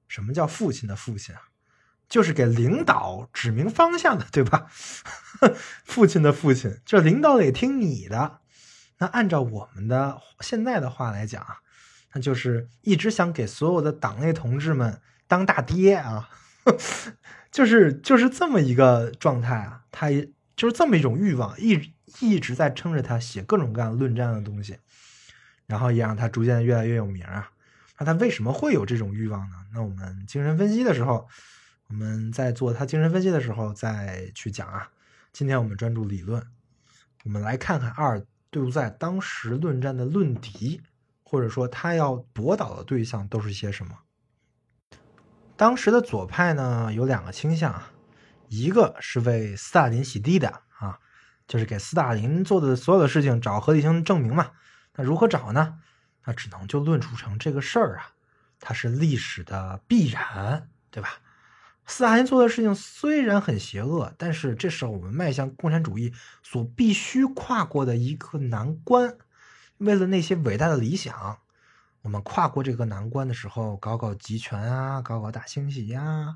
[0.08, 1.42] 什么叫父亲的父亲啊？
[2.10, 4.68] 就是给领导指明方向的，对吧？
[5.84, 8.40] 父亲的父亲，这领导得听你的。
[9.04, 11.58] 那按照我们的现在的话来讲啊，
[12.14, 16.30] 那就是一直想给所有的党内同志们当大爹啊，
[17.52, 20.10] 就是就是这么一个状态啊，他
[20.56, 24.78] 就是这么一种欲望，一一直在撑着他写各种各样论战的东西，
[25.68, 27.52] 然后也让他逐渐越来越有名啊。
[28.00, 29.58] 那他为什么会有这种欲望呢？
[29.74, 31.28] 那我们精神分析的时候，
[31.90, 34.88] 我们在做他精神分析的时候再去讲啊。
[35.34, 36.42] 今天我们专注理论，
[37.26, 38.26] 我们来看看二。
[38.62, 40.82] 不在当时论战的论敌，
[41.24, 43.98] 或者说他要驳倒的对象都是些什么？
[45.56, 47.82] 当时的左派呢有两个倾向，
[48.50, 51.00] 一个是为斯大林洗地的啊，
[51.48, 54.52] 就是给斯大林做的所有的事情找合理性证明嘛。
[54.96, 55.80] 那如何找呢？
[56.26, 58.12] 那只能就论述成这个事儿啊，
[58.60, 61.20] 它是历史的必然，对吧？
[61.86, 69.18] 斯大林做的事情虽然很邪恶，但是这是我们迈向共产主义所必须跨过的一个难关。
[69.78, 71.40] 为了那些伟大的理想，
[72.02, 76.36] 我们跨过这个难关的时候，搞搞集权啊，搞搞大清洗呀，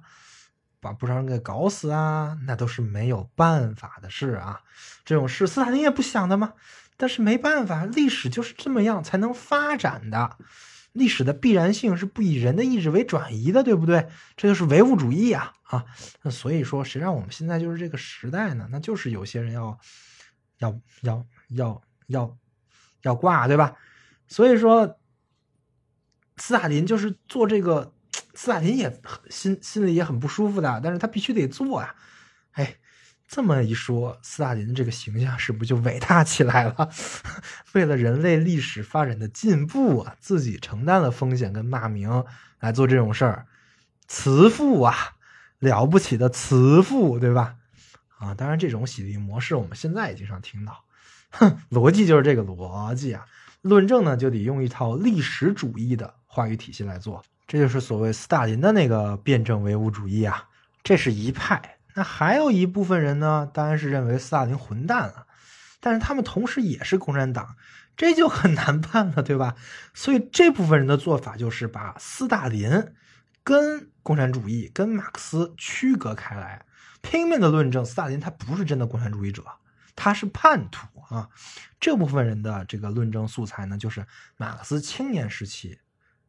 [0.82, 4.62] 把不少人给搞死啊，那都是没有办法的事啊。
[5.06, 6.54] 这种事斯大林也不想的吗？
[6.98, 10.38] 但是没办法，历史就是这么样才能发展的。
[10.98, 14.08] 历史的必然性是不以人的意志为转移的，对不对？
[14.36, 15.86] 这就是唯物主义啊啊！
[16.24, 18.68] 那所以说，谁让我们现在就是这个时代呢？
[18.72, 19.80] 那就是有些人要
[20.58, 22.38] 要要要要
[23.04, 23.76] 要挂，对吧？
[24.28, 25.00] 所以说，
[26.38, 27.94] 斯大林就是做这个，
[28.34, 31.96] 斯大林也心心里也很不舒服的，但是他必须得做啊，
[32.52, 32.78] 哎。
[33.28, 36.90] 这么一说，斯大林这个形象是不是就伟大起来了？
[37.74, 42.24] 为了人类历史发展的进步啊，自己承担了风险跟骂名
[42.60, 43.46] 来做这种事儿，
[44.08, 44.96] 慈父啊，
[45.60, 47.56] 了不起的慈父，对吧？
[48.18, 50.86] 啊，当然这种洗涤模式我们现在也经常听到，
[51.32, 53.26] 哼，逻辑就是这个逻辑啊。
[53.62, 60.48] 论证呢就得用一套历史主义的话语体系来做，这就是所谓斯大林的那个辩证唯物主义啊，
[60.82, 61.77] 这是一派。
[61.98, 65.26] 那还有一部分人呢，当然是认为斯大林混蛋了，
[65.80, 67.56] 但是他们同时也是共产党，
[67.96, 69.56] 这就很难办了，对吧？
[69.96, 72.94] 所以这部分人的做法就是把斯大林
[73.44, 76.68] 跟共产主义、跟马克思区隔开来，
[77.02, 79.44] 拼命的论证斯大林他不是真的共产主义者，
[79.96, 81.28] 他是叛徒啊！
[81.80, 84.06] 这部分人的这个论证素材呢，就是
[84.38, 85.80] 马克思青年时期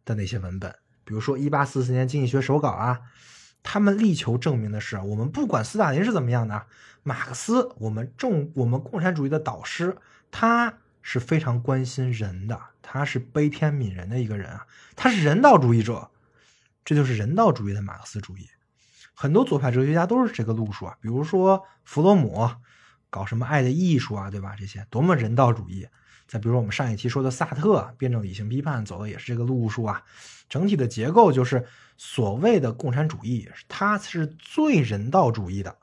[0.07, 3.01] 的那些文本，比如说一八四四年经济学手稿啊。
[3.63, 6.67] 他们力求证明的是，我们不管斯大林是怎么样的，
[7.03, 9.97] 马克思，我们重我们共产主义的导师，
[10.31, 14.67] 他是非常关心人的，他是悲天悯人的一个人啊，
[14.97, 16.11] 他是人道主义者，
[16.85, 18.49] 这就是人道主义的马克思主义。
[19.13, 22.51] 很多左派哲学家都是这个路数啊，比如说弗洛姆，
[23.11, 24.55] 搞什么爱的艺术啊，对吧？
[24.57, 25.89] 这些多么人道主义。
[26.29, 30.03] 再比如说我们上一期说的萨特，辩证理性批判，走的也是这个路数啊。
[30.49, 35.77] 整体的结构就是所谓的共产主义，它是最人道主义的，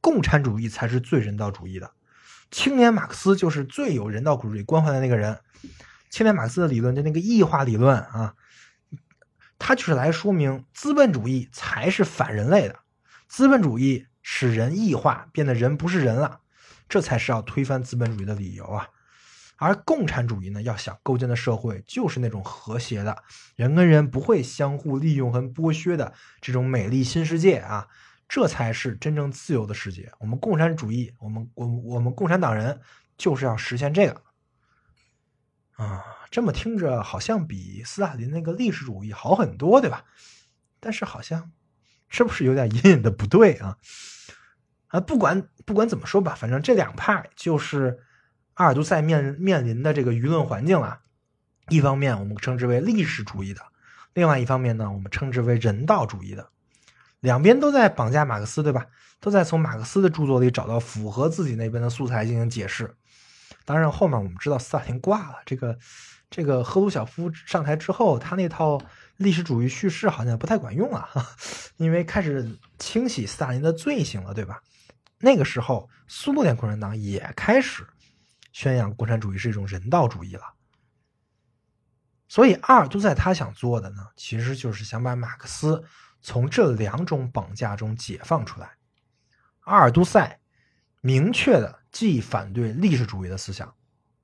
[0.00, 1.90] 共产主义才是最人道主义的。
[2.50, 5.38] 青年马克思就是最有人道主义关怀的那个人，
[6.10, 8.34] 青年马克思的理论，就那个异化理论啊，
[9.58, 12.78] 它就是来说明资本主义才是反人类的，
[13.26, 16.40] 资本主义使人异化，变得人不是人了，
[16.88, 18.88] 这才是要推翻资本主义的理由啊。
[19.60, 23.24] 而共产主义呢，要想构建的社会就是那种和谐的，
[23.56, 27.88] 人跟人不会相互利用和剥削的这种美丽新世界啊，
[28.28, 30.12] 这才是真正自由的世界。
[30.20, 32.80] 我们共产主义，我们我我们共产党人
[33.16, 34.22] 就是要实现这个
[35.72, 36.04] 啊。
[36.30, 40.04] 这么听着好像比斯大林那个历史主义好很多，对吧？
[40.78, 41.50] 但是好像
[42.08, 43.76] 是不是有点隐隐的不对啊？
[44.86, 48.04] 啊，不管不管怎么说吧，反正这两派就是。
[48.58, 50.98] 阿尔都塞面面临的这个舆论环境啊，
[51.68, 53.62] 一方面我们称之为历史主义的，
[54.14, 56.50] 另外一方面呢，我们称之为人道主义的，
[57.20, 58.86] 两边都在绑架马克思，对吧？
[59.20, 62.92] 都在从马克思的著作里找到符合自己那边的素材进行解释。
[63.64, 65.78] 当然，后面我们知道斯大林挂了，这个
[66.28, 68.80] 这个赫鲁晓夫上台之后，他那套
[69.18, 71.08] 历史主义叙事好像不太管用啊，
[71.78, 74.60] 因为开始清洗斯大林的罪行了，对吧？
[75.20, 77.86] 那个时候，苏联共产党也开始。
[78.58, 80.42] 宣扬共产主义是一种人道主义了，
[82.26, 85.84] 所以阿尔都塞他想做的呢，其实就是想把马克思
[86.20, 88.72] 从这两种绑架中解放出来。
[89.60, 90.40] 阿尔都塞
[91.00, 93.72] 明确的既反对历史主义的思想，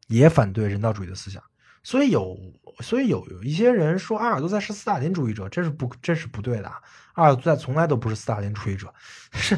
[0.08, 1.40] 也反对人道主义的思想，
[1.84, 2.36] 所以有
[2.80, 6.68] 所以有有一些人说阿尔都塞是斯大林主义者，这是不这是不对的。
[7.12, 8.92] 阿尔都塞从来都不是斯大林主义者，
[9.30, 9.56] 是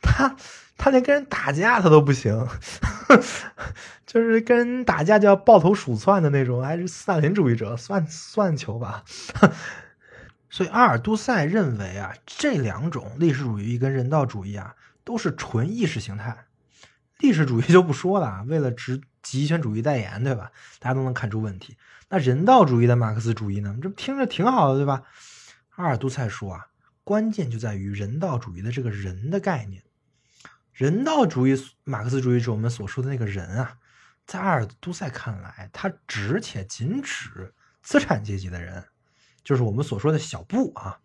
[0.00, 0.34] 他。
[0.76, 2.46] 他连跟人打架他都不行，
[4.06, 9.04] 就是跟人打架就要抱头鼠窜的那种，还是斯大林主义者，算算球吧。
[10.50, 16.46] 所以阿尔都塞认为啊，这两种历史主义跟人道主义啊，都是纯意识形态。
[17.18, 20.50] 历史主义就不说了，为了值极权主义代言，对吧？
[20.78, 21.76] 大家都能看出问题。
[22.08, 23.74] 那人道主义的马克思主义呢？
[23.80, 25.02] 这听着挺好的，对吧？
[25.76, 26.66] 阿尔都塞说啊，
[27.02, 29.82] 关键就在于人道主义的这个人的概念。
[30.74, 33.76] 人道主义，马克思主义者我们所说的那个人啊，
[34.26, 38.82] 在阿尔都塞看来，他只且仅指资产阶级的人，
[39.44, 40.98] 就是我们所说的小布啊。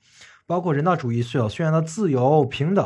[0.47, 2.83] 包括人道主义所宣扬的自由平等，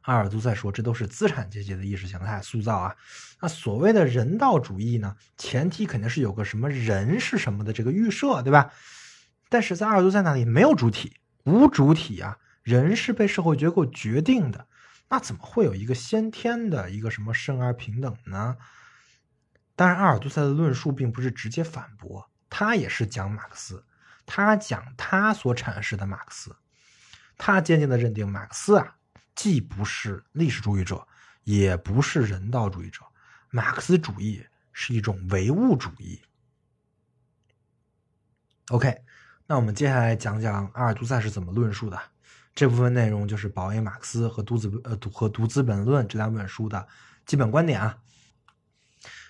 [0.00, 2.96] 阿尔都塞说这都是资产阶级的意识形态塑造啊。
[3.42, 8.72] 那所谓的人道主义呢，前提肯定是有个什么人是什么的这个预设，对吧？
[9.50, 14.67] 但是在阿尔都塞那里没有主体，无主体啊，人是被社会结构决定的。
[15.08, 18.56] 那怎么会有一个先天的一个什么生而平等呢？
[19.74, 23.86] 当然，阿尔都塞的论述并不是直接反驳，他也是讲马克思，
[24.26, 26.56] 他讲他所阐释的马克思，
[27.36, 28.96] 他坚定的认定马克思啊，
[29.34, 31.06] 既不是历史主义者，
[31.44, 33.02] 也不是人道主义者，
[33.50, 36.20] 马克思主义是一种唯物主义。
[38.70, 39.02] OK，
[39.46, 41.98] 那我们接下来讲讲阿尔都塞是怎么论述的。
[42.58, 46.88] 这部分内容就是保卫马克思和读资呃读和读资本论这两本书的
[47.24, 47.98] 基本观点啊。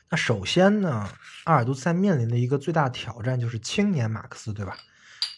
[0.08, 1.06] 那首先呢，
[1.44, 4.78] 阿尔都塞面临的一个最大挑战就是青年马克思，对吧？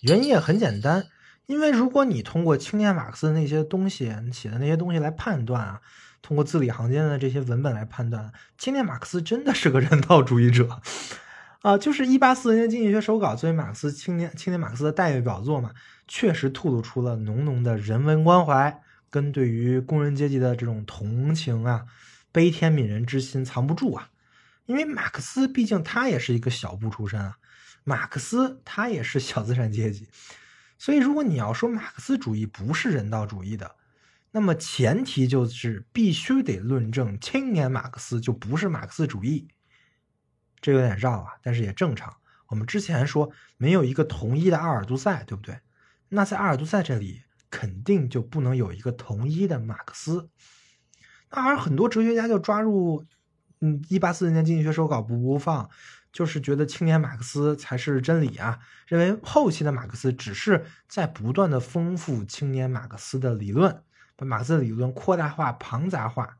[0.02, 1.06] 原因也很简单，
[1.46, 5.80] 因为如果你通过青年马克思的那些东西写的那些东西来判断啊，
[6.22, 10.80] 通过字里行间的这些文本来判断，青年马克思真的是个人道主义者。
[11.60, 15.72] 啊，就是一八四零年经济学手稿作为马克思青年青年马克思的代表作嘛，
[16.08, 21.84] 确实透露出了浓浓的人文关怀跟对于工人阶级的这种同情啊，
[22.32, 24.08] 悲天悯人之心藏不住啊。
[24.64, 27.36] 因为马克思毕竟他也是一个小布出身啊，
[27.84, 30.08] 马克思他也是小资产阶级，
[30.78, 33.74] 所以如果你要说马克思主义不是人道主义的，
[34.30, 39.48] 那么前提就是必须得论证青年马克思就不是马克思主义。
[40.60, 42.14] 这有点绕啊，但是也正常。
[42.48, 45.58] 我们之前说没有一个统一的阿尔都塞，对不对？
[46.08, 50.28] 那在阿尔都塞这里，肯定就不能有一个统一的马克思。
[51.30, 53.06] 那而很多哲学家就抓住，
[53.60, 55.70] 嗯，一八四零年经济学手稿不不放，
[56.12, 63.84] 就是觉得青年马克思才是真理啊，认为后期的马克思只是在不断的丰富青年马克思的理论，
[64.16, 66.38] 把马克思理论扩大化、庞杂化。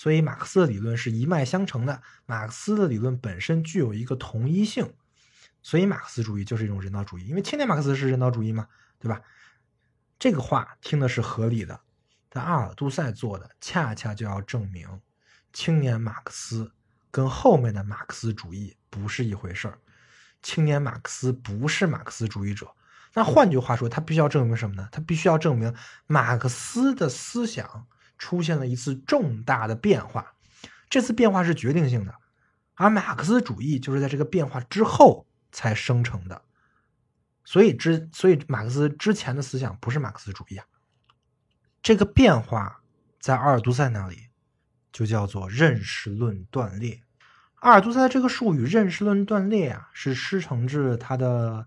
[0.00, 4.94] 所以马克思的理论是一脉相承的，马克思的理论本身具有一个同一性，
[5.62, 8.66] 所以马克思主义就是一种人道主义，因为青年马克思是人道主义嘛，
[8.98, 9.20] 对吧？
[10.18, 11.78] 这个话听的是合理的，
[12.30, 15.02] 但阿尔都塞做的恰恰就要证明，
[15.52, 16.72] 青年马克思
[17.10, 19.78] 跟后面的马克思主义不是一回事儿，
[20.42, 22.74] 青年马克思不是马克思主义者，
[23.12, 24.88] 那换句话说，他必须要证明什么呢？
[24.90, 25.74] 他必须要证明
[26.06, 27.86] 马克思的思想。
[28.20, 30.34] 出现了一次重大的变化，
[30.90, 32.14] 这次变化是决定性的，
[32.74, 36.42] 而马克思主义就是在这个变化之后才生成的。
[37.46, 40.66] 所以之所以马克思之前的思想不是马克思主义啊。
[41.82, 42.82] 这个变化
[43.18, 44.28] 在阿尔都塞那里
[44.92, 47.02] 就叫做认识论断裂。
[47.54, 51.66] 阿尔都塞这个术语“认识论断裂”啊，是师承自他的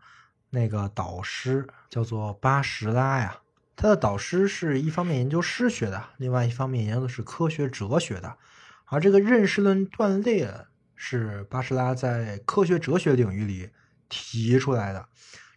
[0.52, 3.40] 那个导师，叫做巴什拉呀。
[3.76, 8.38] 他的导师是一方面研究诗学的，另外一方面研究的是科学哲学的。
[8.86, 13.72] 而这个认识论断裂是巴什拉在科学哲学领域里
[14.08, 15.10] 提出来的。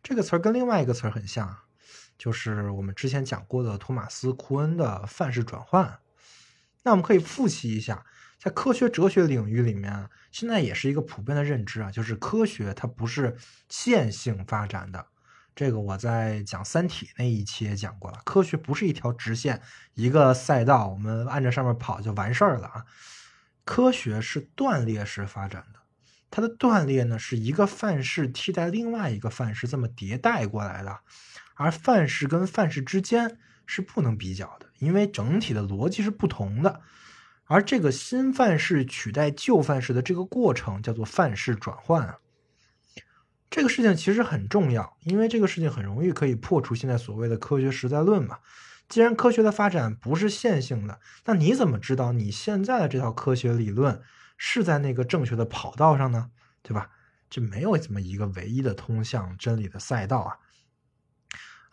[0.02, 1.56] 这个词儿跟另外一个词儿很像，
[2.16, 5.98] 就是我们之前讲过的托马斯·库恩的范式转换。
[6.84, 8.06] 那我们可以复习一下，
[8.38, 13.36] 在科学哲学领域里面，现在也是一个普遍的认知啊，就是科学它不是
[13.68, 15.06] 线性发展的。
[15.56, 19.62] 这个我在讲《三体》那一期也讲过了，科学不是一条直线，
[19.94, 22.84] 一个赛道，我们按着上面跑就完事儿了啊。
[23.64, 25.80] 科学是断裂式发展的，
[26.30, 31.00] 它的断裂呢是一个范式替代另外一个范式这么迭代过来的，
[31.54, 36.82] 而范式跟范式之间是不能比较的，因为整体的逻辑是不同的。
[37.46, 42.18] 而这个新范式取代旧范式的这个过程叫做范式转换啊。
[43.48, 48.38] 这个事情其实很重要，因为这个事情很容易可以破除现在所谓的科学实在论嘛。
[48.88, 54.00] 既然科学的发展不是线性的，那你怎么知道你现在的这套科学理论
[54.36, 56.30] 是在那个正确的跑道上呢？
[56.62, 56.90] 对吧？
[57.28, 60.38] 这没有这么一个唯一的通向真理的赛道啊！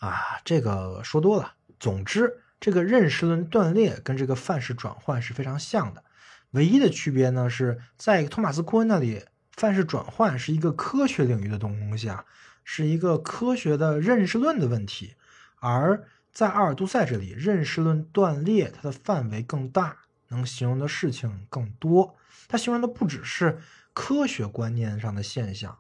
[0.07, 1.53] 啊，这个说多了。
[1.79, 6.03] 总之，这个认识论断裂跟这个范式转换是非常像的，
[6.51, 9.23] 唯一的区别呢是在托马斯·库恩那里，
[9.55, 12.25] 范式转换是一个科学领域的东西啊，
[12.63, 15.15] 是一个科学的认识论的问题，
[15.59, 16.05] 而。
[16.33, 19.99] 在阿尔都塞这里，认识论断裂，它的范围更大，
[20.29, 22.15] 能形容的事情更多。
[22.47, 23.59] 它形容的不只是
[23.93, 25.77] 科学观念上的现象，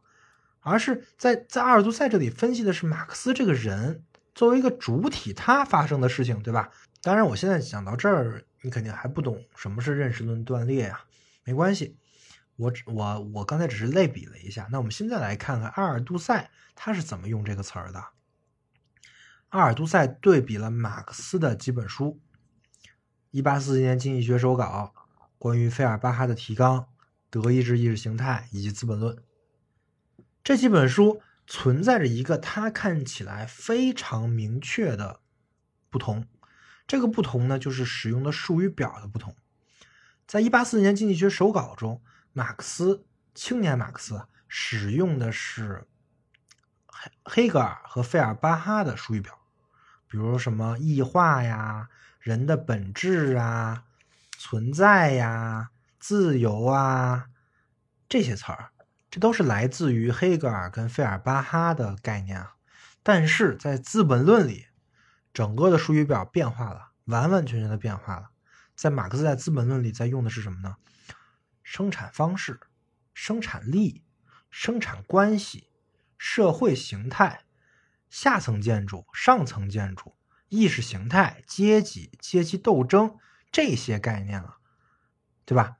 [0.59, 4.03] 而是在在阿尔都塞这里分析的是马克思这个人
[4.35, 6.69] 作为一个主体，他发生的事情，对吧？
[7.01, 11.01] 当然，我现在讲到这儿，你肯定还不懂什么是认识论断裂呀。
[11.45, 11.97] 没关系，
[12.63, 14.67] 我我我刚才只是类比了一下。
[14.71, 18.03] 那我们现在来看看阿尔都塞他是怎么用这个词儿的。
[19.49, 22.19] 阿尔都塞对比了马克思的几本书，
[23.31, 24.93] 《一八四七年经济学手稿》、
[25.37, 26.87] 关于费尔巴哈的提纲、
[27.29, 29.15] 德意志意识形态以及《资本论》
[30.43, 35.19] 这几本书存在着一个他看起来非常明确的
[35.91, 36.25] 不同，
[36.87, 39.35] 这个不同呢，就是使用的术语表的不同。
[40.25, 42.01] 在《一八四七年经济学手稿》中，
[42.33, 45.87] 马克思青年马克思使用的是
[46.87, 49.39] 黑黑格尔和费尔巴哈的术语表。
[50.07, 53.85] 比如什么异化呀、人的本质啊、
[54.37, 57.27] 存在呀、自由啊
[58.07, 58.69] 这些词儿，
[59.09, 62.55] 这都是来自于黑格尔跟费尔巴哈的概念啊。
[63.01, 64.67] 但是在《资本论》里，
[65.33, 68.29] 整个的术语表变化了，完完全全的变化了。
[68.75, 70.75] 在马克思在《资本论》里在用的是什么呢？
[71.75, 72.59] 生产方式、
[73.15, 74.03] 生产力、
[74.51, 75.71] 生产关系、
[76.19, 77.45] 社会形态。
[78.11, 80.15] 下层建筑、上层建筑、
[80.49, 83.17] 意识形态、阶级、阶级斗争
[83.51, 84.57] 这些概念了，
[85.45, 85.77] 对吧？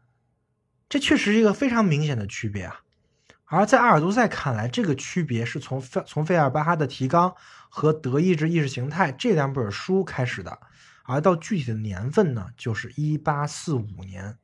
[0.90, 2.82] 这确实是一个非常明显的区别啊。
[3.46, 7.36] 而在阿尔都塞看来，这个区别是从费从费尔巴哈的提纲
[7.70, 10.60] 和德意志意识形态这两本书开始的，
[11.04, 14.40] 而到具体的年份呢，就是一八四五年。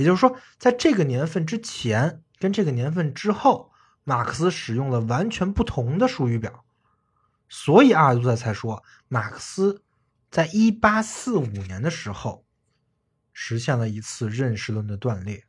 [0.00, 3.70] 也就是说，在这个年份之前跟这个年份之后，
[4.02, 6.64] 马克思使用了完全不同的术语表。
[7.50, 9.82] 所以阿尔都塞才说，马克思
[10.30, 12.46] 在一八四五年的时候
[13.34, 15.44] 实现了一次认识论的断裂。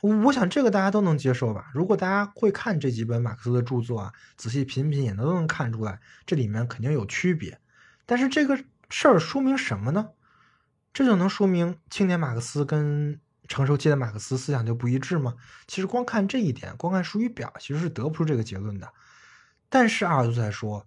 [0.00, 1.70] 我想这个大家都能接受吧？
[1.72, 7.60] 如果大家会看这几本马克思的著作啊，仔细品品也能都能看出来，这里面肯定有区别。
[8.04, 8.56] 但是这个
[8.90, 10.08] 事儿说明什么呢？
[10.94, 15.34] 这就能说明青年马克思跟成熟期的马克思思想就不一致吗？
[15.66, 18.90] 其实光看这一点，光看术语表，其实是得不出这个结论的。
[19.68, 20.86] 但是阿尔都塞说，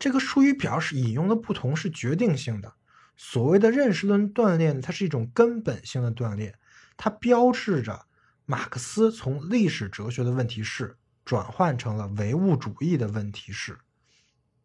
[0.00, 2.74] 这个术语表是引用的不同是决定性的。
[3.16, 6.58] 所谓的认识论断裂，它是一种根本性的断裂，
[6.96, 8.06] 它标志着
[8.46, 13.78] 马克思从历史哲学的问题式转换成了唯物主义的问题式。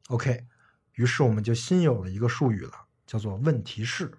[0.07, 0.47] OK，
[0.95, 2.73] 于是我们就新有了一个术语了，
[3.05, 4.11] 叫做问题式。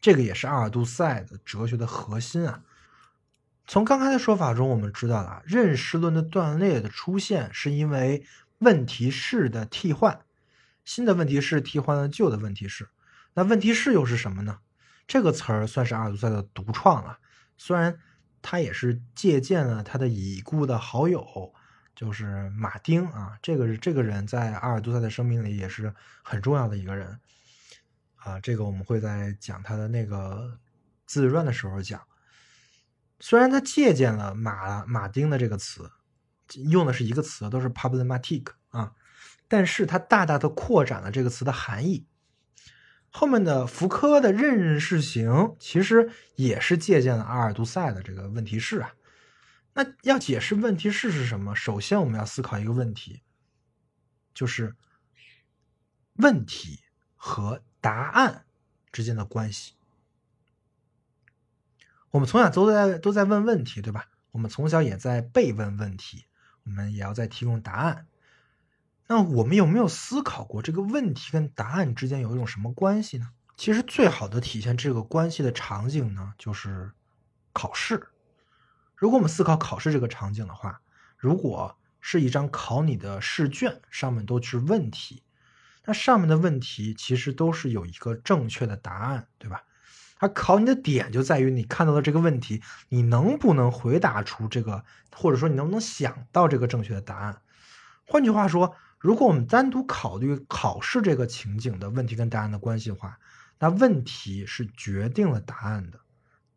[0.00, 2.62] 这个也是阿尔都塞的哲学的核心啊。
[3.66, 8.24] 从刚才的说法中，我们知道了认识论的断裂的出现是因为。
[8.60, 10.22] 问题式的替换，
[10.84, 12.88] 新的问题式替换了旧的问题式，
[13.34, 14.58] 那问题式又是什么呢？
[15.06, 17.20] 这个词儿算是阿尔都塞的独创啊。
[17.56, 18.00] 虽然
[18.42, 21.54] 他也是借鉴了他的已故的好友，
[21.94, 25.94] 就是马丁啊，这个这个人在阿尔都塞的生命里也是
[26.24, 27.20] 很重要的一个人
[28.28, 30.58] 啊，这个我们会在讲他的那个
[31.06, 32.02] 自传的时候讲。
[33.20, 35.90] 虽然他借鉴了马马丁的这个词，
[36.70, 38.92] 用的是一个词，都是 problematic 啊，
[39.48, 42.06] 但是他大大的扩展了这个词的含义。
[43.10, 48.94] 后面的福柯的认认事行，其实也是借鉴了阿尔都塞的这个问题式啊。
[49.72, 53.22] 那要解释问题式是什么，首先我们要思考一个问题，
[54.34, 54.76] 就是
[56.14, 56.80] 问题
[57.16, 58.44] 和答案
[58.92, 59.72] 之间的关系。
[62.10, 64.08] 我们从小都在都在问问题，对吧？
[64.30, 66.26] 我们从小也在被问问题，
[66.64, 68.06] 我们也要在提供答案。
[69.06, 73.30] 那我们有没有思考过这个问题跟答案之间有一种什么关系呢？
[73.56, 76.92] 其实最好的体现这个关系的场景呢，就是
[77.54, 78.08] 考试。
[78.96, 80.82] 如果我们思考考试这个场景的话，
[81.16, 85.22] 如果是一张考你的试卷，上面都是问题，
[85.88, 89.64] 那上面的问题其实都是有一个正确的答案，对吧？
[90.18, 97.40] 而考你的点就在于你看到的这个问题，你能不能回答出这个，或者说你能不能想到这个正确的答案？
[98.04, 103.18] 换句话说，如果我们单独考虑考试这个情景的问题跟答案的关系的话，
[103.58, 106.00] 那问题是决定了答案的，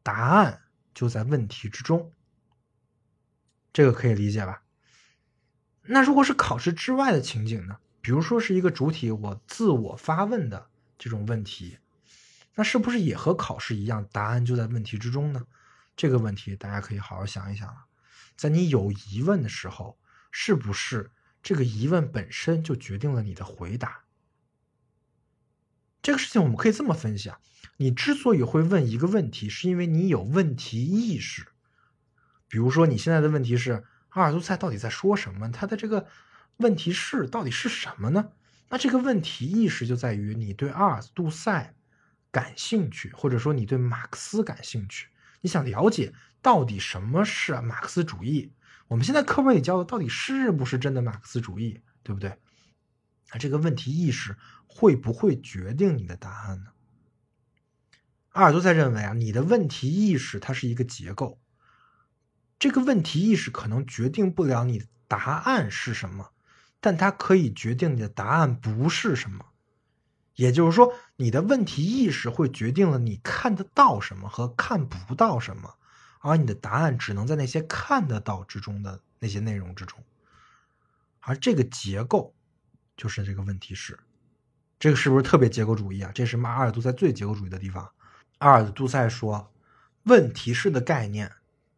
[0.04, 0.60] 答案
[0.94, 2.12] 就在问题之中。
[3.72, 4.62] 这个可以理解吧？
[5.84, 7.78] 那如果是考试之外的情景呢？
[8.02, 11.78] 比如说是一个主体我自我发问的这种问题。
[12.56, 15.46] 那是不是也和考试一样，答案就在问题之中呢？
[15.96, 17.74] 这个问题大家可以好好想一想。
[18.36, 19.98] 在你有疑问的时候，
[20.32, 24.04] 是不是这个疑问本身就决定了你的回答？
[26.02, 27.40] 这个事情我们可以这么分析啊：
[27.78, 31.48] 你之所以会问一个问题，是因为你有问题意识。
[32.48, 35.50] 比如说，你现在的问题是阿尔都塞到底在说什么？
[35.52, 36.08] 他的这个
[36.62, 38.30] 问题是到底是什么呢？
[38.70, 41.76] 那这个问题意识就在于你对阿尔都塞。
[42.34, 45.10] 感兴趣，或者说你对马克思感兴趣，
[45.42, 48.54] 你想了解到底什么是马克思主义？
[48.88, 52.38] 我们现在课本里教的到底是不是真的马克思主义，对不对？
[53.34, 56.72] 那这个问题意识会不会决定你的答案呢？
[58.30, 61.38] 阿尔都塞认为啊，你的问题意识它是一个结构，
[62.60, 66.32] 这个问题意识可能决定不了你答案是什么，
[66.82, 69.46] 但它可以决定你的答案不是什么。
[70.36, 75.76] 也就是说，你的问题意识会决定了你看得到什么和看不到什么，
[76.20, 80.04] 而你的答案只能在那些看得到之中的那些内容之中。
[81.20, 82.34] 而这个结构
[82.98, 84.00] 就是这个问题式，
[84.80, 86.12] 这个是不是特别结构主义啊？
[86.16, 87.92] 这是马尔杜塞最结构主义的地方。
[88.40, 89.54] 阿尔杜塞说，
[90.04, 91.32] 问题式的概念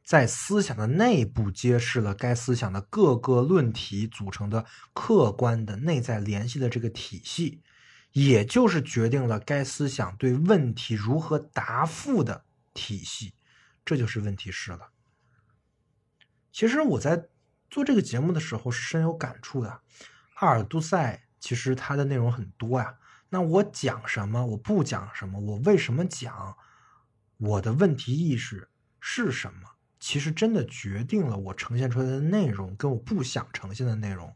[0.04, 7.64] 在思想的内部揭示了该思想的各个论题组成的客观的内在联系的这个体系。
[8.12, 13.34] 也就是决定了该思想对问题如何答复的体系，
[13.84, 14.92] 这就是问题式了。
[16.52, 17.30] 其实我在
[17.72, 19.82] 做这个节目的时候是深有感触的。
[20.36, 23.00] 阿尔都塞其实它的内容很多呀，
[23.30, 26.56] 那我讲什么，我不讲什么，我为什么讲，
[27.38, 29.73] 我的问题意识是什么，
[30.04, 34.36] 其实真的决定了我呈现出来的内容跟我不想呈现的内容。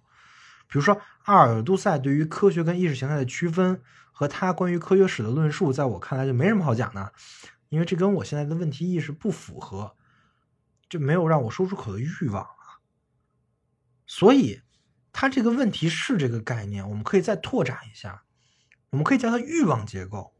[0.65, 3.81] 比如说，阿尔都塞对于科学跟意识形态的区分，
[4.13, 7.11] 和他关于科学史的论述，在我看来就没什么好讲的，
[7.67, 9.97] 因为这跟我现在的问题意识不符合，
[10.87, 12.79] 就没有让我说出口的欲望啊。
[14.05, 14.61] 所以，
[15.11, 18.23] 他这个问题是这个概念，我们可以再拓展一下，
[18.91, 20.33] 我们可以叫它欲望结构。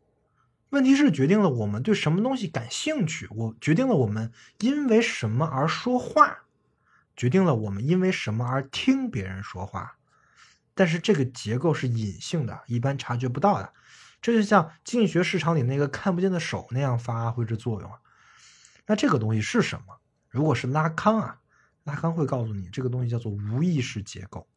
[0.69, 6.39] 问题是决定了我们对什么东西感兴趣，我决定了我们因为什么而说话，
[7.15, 9.97] 决定了我们因为什么而听别人说话。
[10.73, 13.73] 但是这个结构是隐性的，一般察觉不到的，
[14.21, 17.91] 这就像经济学市场里那个看不见的手那样发挥着作用。
[18.85, 19.97] 那这个东西是什么？
[20.29, 21.39] 如果是拉康啊，
[21.83, 24.47] 拉康会告诉你，这个东西叫做无意识结构。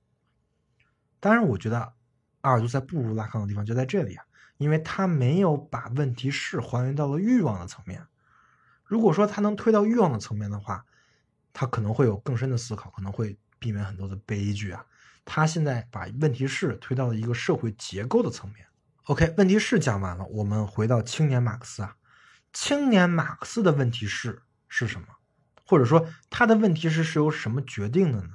[1.20, 1.94] 当然，我觉得
[2.40, 4.24] 阿尔都塞不如拉康的地方就在这里啊，
[4.60, 8.06] 因为他没有把问题式还原到了欲望的层面。
[8.84, 10.84] 如果说他能推到欲望的层面的话，
[11.54, 14.84] 他可能会有更深的思考，可能会避免很多的悲剧啊。
[15.24, 18.66] 他现在把问题式推到了一个社会结构的层面。
[19.04, 21.96] OK，问题式讲完了，我们回到青年马克思啊。
[22.52, 25.06] 青年马克思的问题是是什么？
[25.64, 28.34] 或者说他的问题是是由什么决定的呢？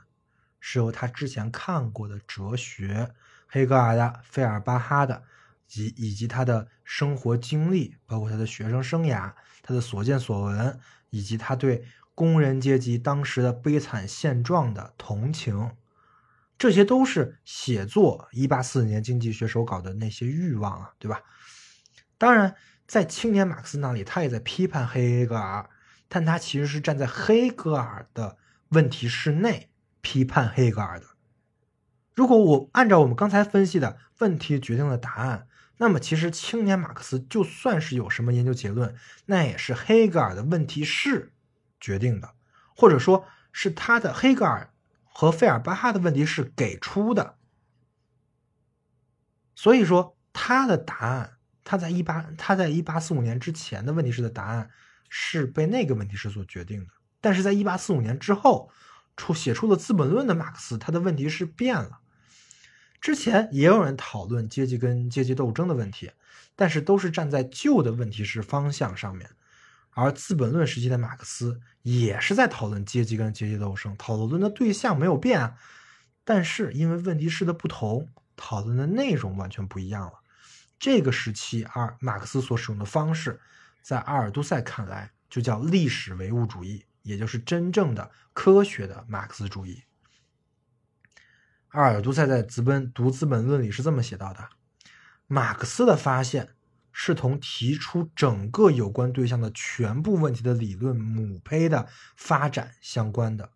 [0.59, 3.13] 是由他之前看过的哲学、
[3.45, 5.23] 黑格尔的、费尔巴哈的，
[5.67, 15.71] 及以及他的生活经历，包括他的学生生涯、他的所见所闻，以及他对工人阶级当时的悲惨现状的同情，
[16.57, 21.21] 这些都是写作一八四四年经济学手稿的那些欲望啊，对吧？
[22.17, 22.55] 当然，
[22.87, 25.69] 在青年马克思那里，他也在批判黑格尔，
[26.07, 28.37] 但他其实是站在黑格尔的
[28.69, 29.69] 问题室内
[30.01, 31.07] 批判黑格尔的。
[32.13, 35.47] 如果我按照我们刚才分析的问题决定了答案，
[35.77, 38.95] 那么其实青年马克思就算是有什么研究结论，
[39.25, 41.33] 那也是黑格尔的问题是
[41.79, 42.33] 决定的，
[42.75, 44.73] 或者说是他的黑格尔
[45.03, 47.37] 和费尔巴哈的问题是给出的。
[49.55, 51.31] 所以说他的答案。
[51.67, 54.69] 他在一八他在一八四五年之前的问题式的答案
[55.09, 58.69] 是被那个问题式所决定的，但是在一八四五年之后
[59.17, 62.01] 出写出了《资本论》的马克思，他的问题是变了。
[63.05, 66.09] 之前也有人讨论阶级跟阶级斗争的问题，
[66.55, 69.29] 但是都是站在旧的问题式方向上面，
[69.91, 75.53] 而《资本论》时期的马克思也是在讨论阶级跟阶级斗争，讨论的对象没有变，
[76.23, 80.13] 但是因为问题式的不同，讨论的内容完全不一样了。
[80.79, 83.39] 这个时期，二马克思所使用的方式，
[83.83, 89.83] 在阿尔都塞看来就叫历史唯物主义，也就是真正的科学的马克思主义。
[91.75, 94.47] 阿尔都塞在《资本读资本论》里是这么写到的：
[95.27, 96.55] 马克思的发现
[96.93, 103.49] 是同提出整个有关对象的全部问题的理论母胚的发展相关的，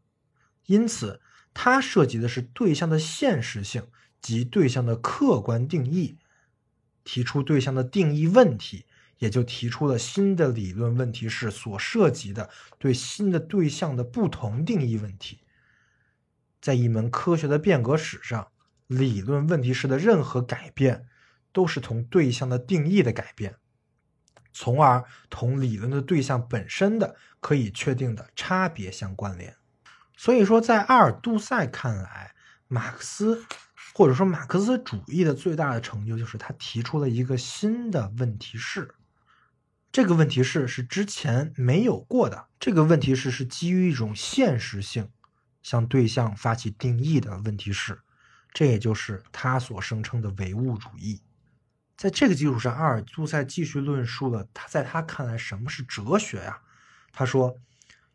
[0.65, 1.21] 因此
[1.53, 3.87] 它涉及的是对象的现实性
[4.19, 6.17] 及对象的客观定义。
[7.05, 8.85] 提出对象的定义问题，
[9.19, 15.39] 也就提出了新的理论问题是所涉及的对新的对象的不同定义问题。
[16.61, 18.47] 在一门科学的变革史上，
[18.87, 21.05] 理论问题式的任何改变
[21.51, 23.55] 都是同对象的定义的改变，
[24.51, 29.55] 从而同理论的对象本身的可以确定的差别相关联。
[30.17, 32.33] 所以说，在阿尔杜塞看来，
[32.67, 33.45] 马克思。
[33.95, 38.95] 或者说，马克思主义的最大的成就就是他提出了一个新的问题式。
[39.91, 42.47] 这个问题式是之前没有过的。
[42.59, 45.09] 这个问题式是基于一种现实性
[45.61, 47.99] 向对象发起定义的问题式。
[48.53, 51.21] 这也就是他所声称的唯物主义。
[51.97, 56.61] 在这个基础上，阿尔都塞继续论述了他在他看来什么是哲学呀？
[57.11, 57.57] 他说，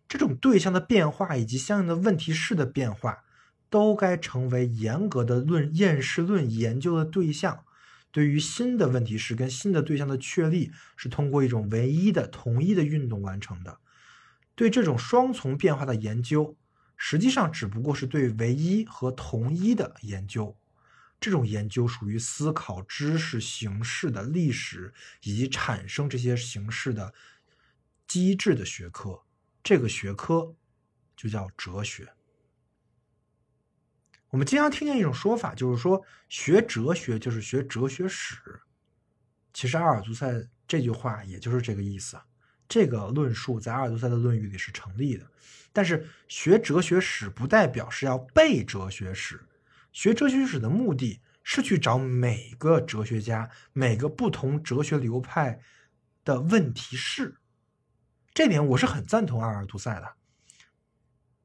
[0.08, 3.24] 这种对象的变化以及相应的问题式的变化。
[3.70, 7.64] 都该成为严格的论验识论研究的对象。
[8.12, 13.78] 对于新的问题式跟新的对象的确立，是通过一种唯一的统一的运动完成的。
[14.54, 16.56] 对这种双重变化的研究，
[16.96, 20.56] 实际上只不过是对唯一和同一的研究。
[21.20, 24.92] 这种研究属于思考知识形式的历史
[25.22, 27.14] 以及产生这些形式的
[28.06, 29.22] 机制的学科。
[29.62, 30.54] 这个学科
[31.16, 32.12] 就叫哲学。
[34.28, 38.60] 我们经常听见一种说法，就是说学哲学就是学哲学史。
[39.54, 42.20] 其实阿尔都塞这句话也就是这个意思。
[42.68, 45.26] 这个论述在阿尔都塞的论语里是成立的。
[45.72, 49.40] 但是学哲学史不代表是要背哲学史。
[49.92, 55.60] 学哲学史的目的是去找每个哲学家、每个不同哲学流派
[56.24, 57.36] 的问题是。
[58.32, 60.14] 这点我是很赞同阿尔都塞的。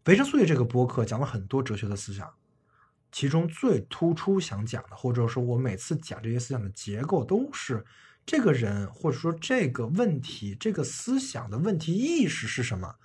[0.05, 2.33] 维生素学这个播客讲了很多哲学的思想。
[3.11, 7.83] 其中最突出想讲的，或者说我每次讲这些思想的结构，都是
[8.29, 12.97] 这个人或者说这个问题、这个思想的问题意识是什么？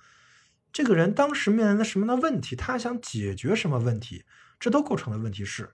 [0.71, 2.55] 这个人当时面临的什么样的问题？
[2.55, 4.23] 他想解决什么问题？
[4.59, 5.73] 这都构成了问题是。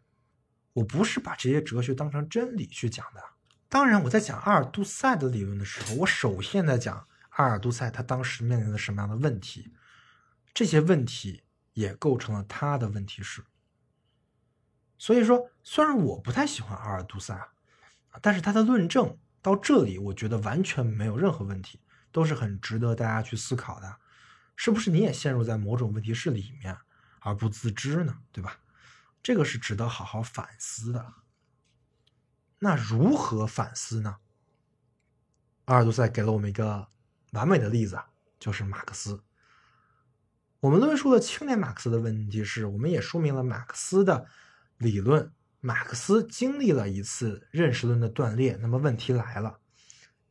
[0.71, 3.21] 我不是把这些哲学当成真理去讲的。
[3.67, 9.73] 当然，我在讲阿尔杜塞的理论的时候，我首先在讲阿尔杜塞他当时面临的什么样的问题，
[10.53, 11.43] 这些问题
[11.73, 13.43] 也构成了他的问题是。
[14.97, 17.49] 所以说，虽然我不太喜欢阿尔都塞，
[18.21, 21.79] 但是他的论证到这里，我觉得完全没有任何问题，
[22.11, 23.97] 都是很值得大家去思考的。
[24.55, 26.77] 是不是你也陷入在某种问题式里面
[27.19, 28.19] 而不自知呢？
[28.31, 28.59] 对吧？
[29.23, 31.13] 这个是值得好好反思的。
[32.59, 34.17] 那如何反思呢？
[35.65, 36.87] 阿尔都塞给了我们一个
[37.31, 37.99] 完美的例子，
[38.39, 39.23] 就是马克思。
[40.59, 44.27] 我们论述了青年马克思的问题是，我们也说明了马克思的。
[44.77, 45.31] 理论，
[45.61, 48.57] 马克思经历了一次认识论的断裂。
[48.61, 49.59] 那么问题来了，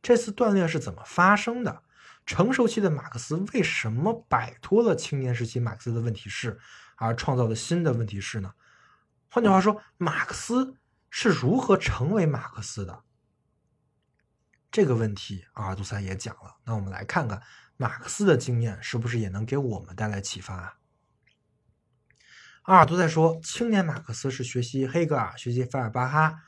[0.03, 1.81] 这次断裂是怎么发生的？
[2.23, 6.59] 成熟期的马克思为什么摆脱了青年时期马克思的问题式，
[6.95, 8.53] 而创造了新的问题式呢？
[9.27, 10.75] 换句话说，马克思
[11.09, 13.03] 是如何成为马克思的？
[14.69, 16.57] 这个问题阿尔都塞也讲了。
[16.63, 17.41] 那我们来看看
[17.75, 20.77] 马克思的经验是不是也能给我们带来启发啊？
[22.63, 26.43] 阿尔都在说，青年马克思是学习黑格尔、学习费尔巴哈，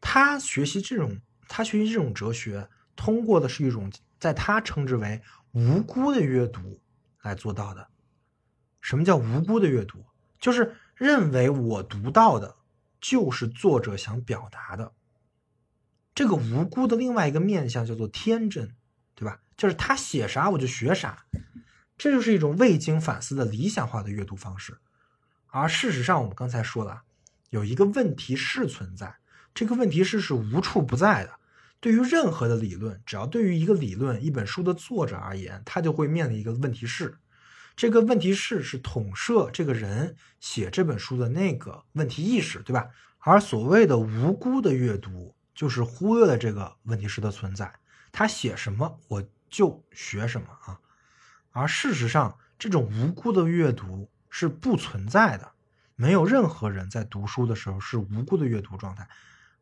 [0.00, 5.20] 他学习这种，他学习这种哲学，通过的是一种在他称之为
[5.52, 6.80] 无辜的阅读
[7.22, 7.88] 来做到的。
[8.80, 10.04] 什么叫无辜的阅读？
[10.38, 12.54] 就是认为我读到的，
[13.00, 14.92] 就是作者想表达的。
[16.14, 18.76] 这个无辜的另外一个面向叫做天真，
[19.16, 19.40] 对吧？
[19.56, 21.26] 就是他写啥我就学啥，
[21.98, 24.78] 这就是一种未经反思的理想化的阅读方式。
[25.58, 27.00] 而事实上，我们刚才说了，
[27.48, 29.16] 有一个问题是存在，
[29.54, 31.30] 这个问题是是无处不在的。
[31.80, 37.16] 对于任何的理论，只要对于一个理论、一本书的作者而言，他就会面临一个问题是，
[37.74, 42.88] 这个问题是是统摄这个人写这本书的那个问题意识，对吧？
[43.20, 47.72] 而所谓的无辜的阅读，就是忽略了这个问题式的存在。
[48.12, 50.78] 他写什么，我就学什么啊。
[51.50, 54.10] 而事实上，这种无辜的阅读。
[54.38, 55.52] 是不存在的，
[55.94, 59.08] 没有任何人在读书的时候是无辜的阅读状态，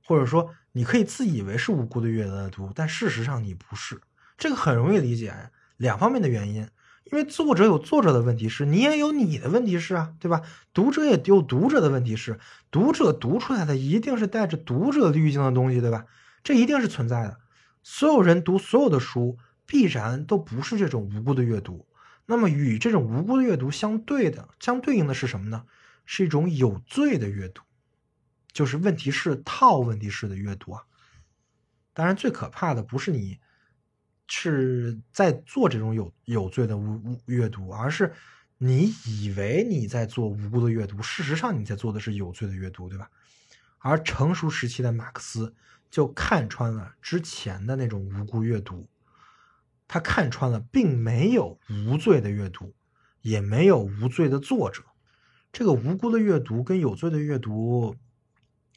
[0.05, 4.01] 或者说你可以自以为是无辜的阅读，但事实上你不是。
[4.37, 5.33] 这个很容易理解，
[5.77, 6.68] 两方面的原因，
[7.05, 10.43] 因为作者有作者的问题是，你也有你的问题是啊，对吧？
[10.72, 12.41] 读者也有读者的问题是，
[12.72, 16.07] 读者读出来的一定是带着读者滤镜的东西，对吧？
[16.43, 17.39] 这一定是存在的。
[17.85, 21.87] 所有人读所有的书，必然都不是这种无辜的阅读。
[22.27, 25.64] 那么与这种无辜的阅读相对的、相对应的是什么呢？
[26.07, 27.62] 是一种有罪的阅读，
[28.53, 30.83] 就是问题式套问题式的阅读啊。
[31.93, 33.39] 当然，最可怕的不是你
[34.29, 38.12] 是在做这种有有罪的无无阅读，而是
[38.59, 43.11] 你以为你在做无辜的阅读，事实上你在做的是有罪的阅读，对吧？
[43.79, 45.55] 而成熟时期的马克思
[45.91, 48.87] 就看穿了之前的那种无辜阅读。
[49.95, 52.75] 他看穿了，并没有无罪的阅读，
[53.23, 54.83] 也没有无罪的作者。
[55.53, 57.95] 这个无辜的阅读跟有罪的阅读，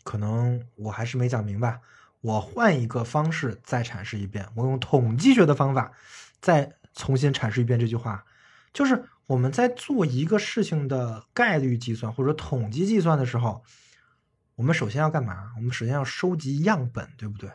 [0.03, 1.81] 可能我还是没讲明白。
[2.21, 5.91] 我换一个方式再阐释一遍，我用统计学的方法
[6.39, 8.23] 再重新阐释一遍这句话。
[8.71, 13.63] 就是我们在做一个事情的概率计算或者统计计算的时候，
[14.53, 15.51] 我们首先要干嘛？
[15.55, 17.49] 我们首先要收集样本，对不对？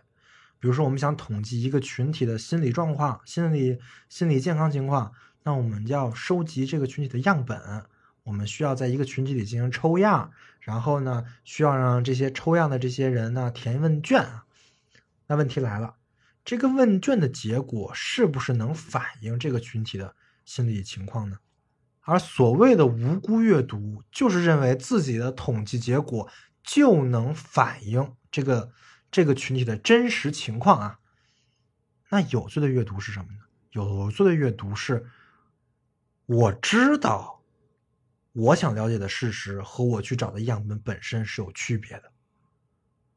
[0.63, 7.85] 比如说，我们想统计一个群体的心理状况、心理心理健康情况，那我们要收集这个群体的样本。
[8.23, 14.45] 我们需要在一个群体里进行抽样，然后呢，需要让这些抽样的这些人呢填问卷啊。
[15.27, 15.97] 那问题来了，
[16.45, 21.39] 这个问卷的结果是不是能反映这个群体的心理情况呢？
[22.03, 26.29] 而所谓的无辜阅读，就是认为自己的统计结果
[26.63, 28.71] 就能反映这个。
[29.13, 30.99] 这个群体的真实情况啊，
[32.09, 33.41] 那有罪的阅读是什么呢？
[33.73, 35.07] 有罪的阅读是，
[36.25, 37.43] 我知道
[38.33, 42.11] 我想了解的事实和我去找的样本本身是有区别的，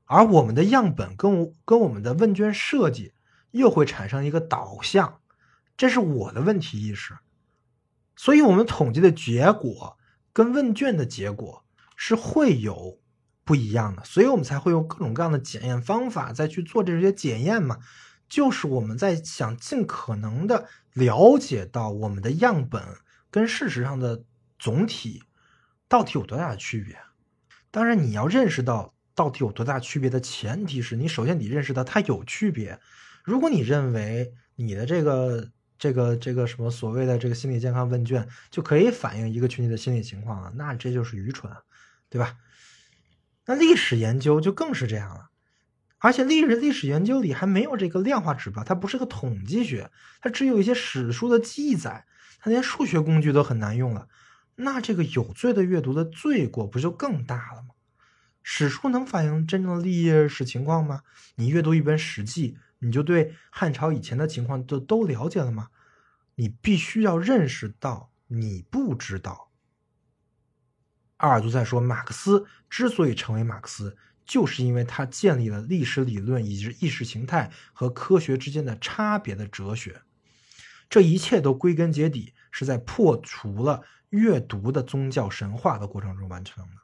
[0.03, 3.13] 而我们的样本跟我跟我们的问卷设计
[3.51, 5.21] 又会产生一个导向，
[5.77, 7.17] 这是我的问题意识，
[8.17, 9.97] 所以我们统计的结果
[10.33, 11.63] 跟问卷的结果
[11.95, 12.99] 是会有。
[13.45, 17.77] 不一样的，所以我们才会用各种各样的检验方法再去做这些检验嘛。
[18.27, 22.83] 就是我们在想尽可能的了解到我们的样本
[23.29, 24.23] 跟事实上的
[24.57, 25.21] 总体
[25.87, 26.97] 到底有多大的区别。
[27.69, 32.79] 当然，你要认识到到底有多大区别的前提是你首先得认识到它有区别。
[33.23, 41.51] 如果你认为你的这个这个这个什么所谓的这个心理健康问卷就可以反映一个群体的心理情况啊，那这就是愚蠢，
[42.09, 42.35] 对吧？
[43.45, 45.29] 那历史研究就更是这样了，
[45.99, 49.91] 而且历史历史研究里还没有这个量化指标，它不是个统计学，
[50.21, 52.05] 它只有一些史书的记载，
[52.39, 54.07] 它连数学工具都很难用了。
[54.55, 57.69] 那这个有罪的阅读的罪过不就更大了吗？
[58.41, 61.01] 史书能反映真正的历史情况吗？
[61.35, 65.69] 你阅读一本《史记》，你就对汉朝以前的情况都都了解了吗？
[66.35, 69.44] 你必须要认识到你不知道。
[71.17, 73.95] 阿尔都塞说，马克思之所以成为马克思，
[74.25, 80.01] 就是因为他建立了历史理论以及意识形态和科学之间的差别的哲学。
[80.89, 86.81] 这一切都归根结底是在破除了阅读的宗教神话的过程中完成的。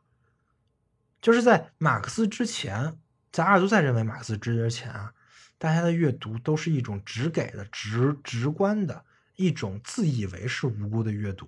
[1.22, 2.98] 就是在马克思之前，
[3.32, 5.14] 在阿尔都塞认为马克思之前啊，
[5.58, 9.06] 大家的阅读都是一种直给的、直直观的
[9.36, 11.48] 一种自以为是无辜的阅读，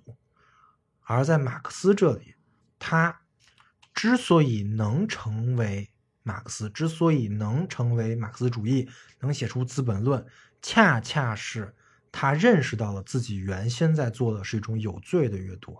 [1.02, 2.33] 而在马克思这里。
[2.86, 3.18] 他
[3.94, 5.90] 之所以能成为
[6.22, 8.86] 马克思，之所以能成为马克思主义，
[9.20, 10.20] 能写出《资本论》，
[10.60, 11.74] 恰恰是
[12.12, 15.78] 他认识到了自己原先在做的是一种有罪的阅读，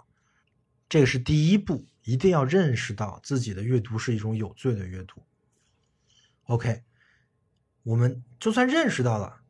[0.88, 5.22] 这个是第一步，一定要认识到自己的阅读是一种有罪的阅读。
[6.44, 6.84] OK，
[7.82, 9.40] 我们就算认识到了，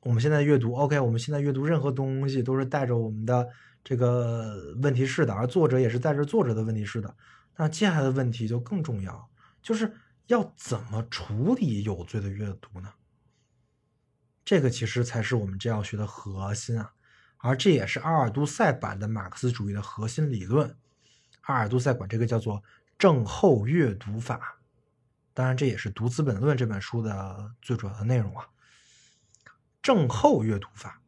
[0.00, 3.50] 我们现在阅读 OK，我们现在阅读任何东西都是带着我们的
[3.84, 7.14] 这个问题是的，而作者也是带着作者的问题是的。
[7.56, 9.28] 那接下来的问题就更重要，
[9.62, 9.94] 就是
[10.26, 12.92] 要怎么处理有罪的阅读呢？
[14.44, 16.92] 这个其实才是我们这要学的核心啊，
[17.36, 20.74] 而这也是阿尔都塞版的马克思主义的核心理论。
[21.42, 22.62] 阿尔都塞管这个叫做
[22.98, 24.58] 症候阅读法。
[25.34, 28.46] 当然，这也是读《资本论》这本书的最主要的内容啊。
[29.82, 31.00] 症候阅读法，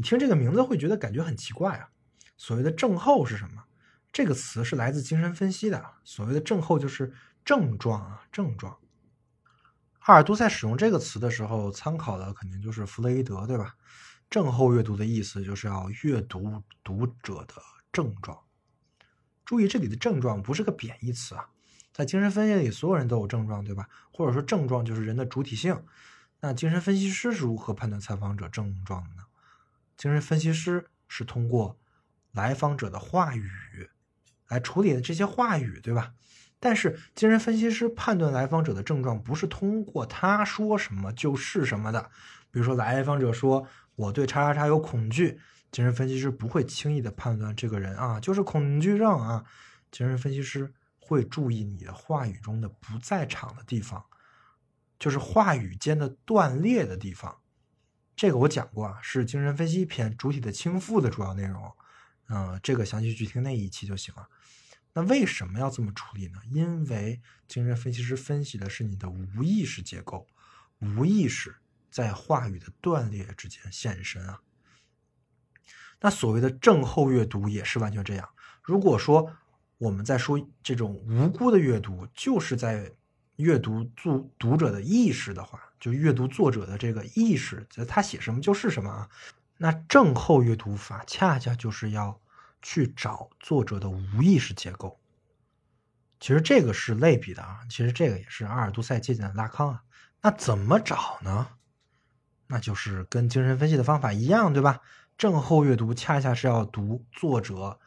[0.00, 1.90] 你听这个名字会觉得感觉很奇怪啊。
[2.38, 3.64] 所谓的症候是什么？
[4.10, 5.84] 这个词是来自精神分析的。
[6.04, 7.12] 所谓的症候就是
[7.44, 8.78] 症状啊，症状。
[9.98, 13.74] 阿尔都塞使用这个词的时候，参考的肯定就是弗洛伊德，对吧？
[14.30, 17.56] 症候阅读的意思就是要阅读读者的
[17.92, 18.38] 症状。
[19.44, 21.50] 注意，这里的症状不是个贬义词啊。
[21.92, 23.86] 在精神分析里，所有人都有症状，对吧？
[24.10, 25.84] 或者说症状就是人的主体性。
[26.40, 29.24] 那精神分析师是如何判断采访者症状的呢？
[30.00, 31.78] 精神分析师是通过
[32.32, 33.50] 来访者的话语
[34.48, 36.14] 来处理的这些话语，对吧？
[36.58, 42.10] 但是精神分析师判断来访者的症状不是通过他说什么就是什么的。
[42.50, 45.38] 比如说，来访者说我对叉叉叉有恐惧，
[45.70, 49.44] 精神分析师不会轻易的判断这个人啊就是恐惧症啊。
[49.90, 50.72] 精神分析师。
[51.02, 54.04] 会注意你的话语中的不在场的地方，
[54.96, 57.39] 就是话语间的断裂的地方。
[58.20, 61.72] 这个我讲过啊，是精神分析篇主体的倾覆的主要内容。
[62.28, 64.28] 嗯，这个详细去听那一期就行了。
[64.92, 66.38] 那为什么要这么处理呢？
[66.50, 70.26] 因为精神分析师分析的是你的无意识结构，
[70.80, 71.56] 无意识
[71.90, 74.42] 在话语的断裂之间现身啊。
[76.02, 78.28] 那所谓的症候阅读也是完全这样。
[78.62, 79.34] 如果说
[79.78, 82.92] 我们在说这种无辜的阅读，就是在
[83.36, 89.08] 阅读读读者的意识的话，就阅读作者的这个意识，他写什么就是什么啊。
[89.56, 92.20] 那症候阅读法恰恰就是要
[92.62, 95.00] 去找作者的无意识结构。
[96.20, 99.82] 其实这个是类比的啊，其实这个也是阿尔都塞借鉴的拉康啊。
[100.20, 101.48] 那怎么找呢？
[102.46, 104.80] 那就是跟精神分析的方法一样，对吧？
[105.16, 107.80] 症候阅读恰恰是要读作者。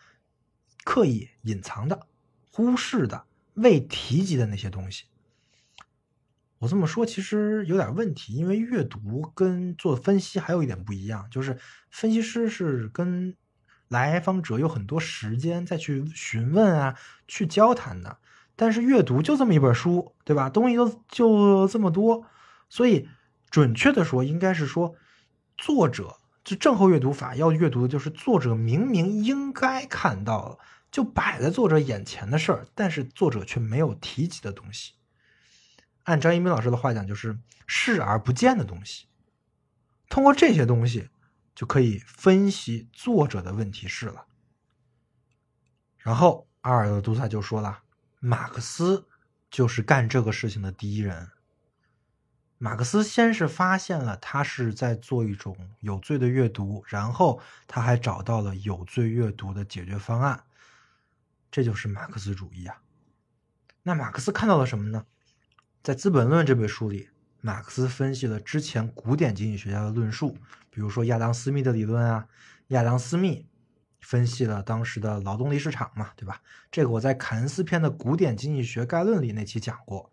[0.86, 2.08] 刻意隐藏的、
[2.52, 5.06] 忽视的、未提及的那些东西，
[6.64, 11.58] 我这么说其实有点问题，因为阅读跟做分析还有一点不一样，就是
[11.92, 13.36] 分析师是跟
[13.90, 16.98] 来访者有很多时间再去询问啊、
[17.28, 18.18] 去交谈的，
[18.56, 20.50] 但是阅读就这么一本书，对吧？
[20.50, 22.26] 东西都就这么多，
[22.70, 23.10] 所以
[23.50, 24.96] 准确的说，应该是说
[25.58, 26.16] 作者。
[26.46, 30.58] 就症候阅读法要阅读的就是作者明明应该看到，
[30.90, 34.94] 就摆在作者眼前的事儿，但是作者却没有提及的东西。
[36.04, 39.08] 按张一鸣老师的话讲，就是视而不见的东西。
[40.10, 41.10] 通过这些东西，
[41.56, 44.26] 就可以分析作者的问题是了。
[45.98, 47.84] 然后阿尔都塞就说了，
[48.20, 49.08] 马克思
[49.50, 51.30] 就是干这个事情的第一人。
[52.58, 60.44] 马克思先是发现了他是在做一种有罪的阅读，然后他还找到了有罪阅读的解决方案，
[61.52, 62.82] 这就是马克思主义啊。
[63.82, 65.06] 那马克思看到了什么呢？
[65.84, 67.10] 在《资本论》这本书里，
[67.42, 70.38] 马克思分析了之前古典经济学家的论述，
[70.70, 72.26] 比如说亚当·斯密的理论啊。
[72.70, 73.46] 亚当·斯密
[74.00, 76.42] 分析了当时的劳动力市场嘛，对吧？
[76.72, 80.10] 这个我在凯恩斯篇的《古典经济学概论》里那期讲过，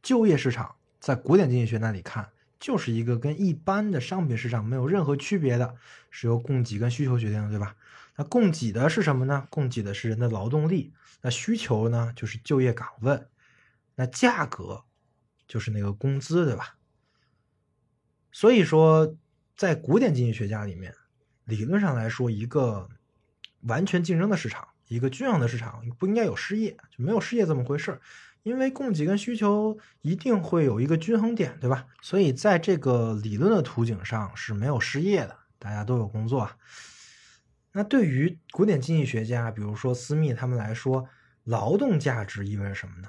[0.00, 0.76] 就业市场。
[1.00, 2.28] 在古典经济学那里看，
[2.60, 5.74] 就是一个跟一般的商品市场没有任何区别的，
[6.12, 7.74] 是由供给跟需求决定的，对吧？
[8.14, 9.48] 那供给的是什么呢？
[9.50, 10.92] 供给的是人的劳动力。
[11.22, 13.20] 那需求呢，就是就业岗位。
[13.96, 14.84] 那价格
[15.48, 16.76] 就是那个工资，对吧？
[18.30, 19.16] 所以说，
[19.56, 20.94] 在古典经济学家里面，
[21.44, 22.88] 理论上来说，一个
[23.62, 28.00] 完全竞争的市场，一个均衡的市场，不应该有失业，就没有失业这么回事儿。
[28.44, 31.86] 因为供给跟需求一定会有一个均衡点，对吧？
[32.00, 36.48] 所以在这个理论的图景上是没有失业的，大家都有工作。
[37.72, 41.08] 那对于古典经济学家，比如说斯密他们来说，
[41.44, 43.08] 劳动价值意味着什么呢？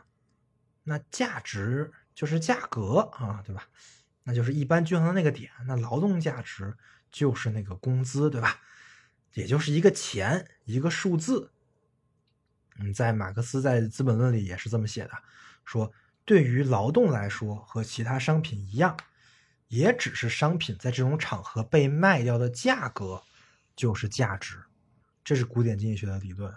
[0.83, 3.65] 那价值就是价格啊，对吧？
[4.23, 5.49] 那就是一般均衡的那个点。
[5.65, 6.75] 那劳动价值
[7.09, 8.59] 就是那个工资，对吧？
[9.35, 11.53] 也就是一个钱，一个数字。
[12.75, 15.11] 嗯，在马克思在《资本论》里也是这么写的，
[15.63, 15.93] 说
[16.25, 18.97] 对于劳动来说和其他商品一样，
[19.69, 23.23] 也只是商品在这种场合被卖掉的价格
[23.77, 24.61] 就是价值，
[25.23, 26.53] 这是古典经济学的理论。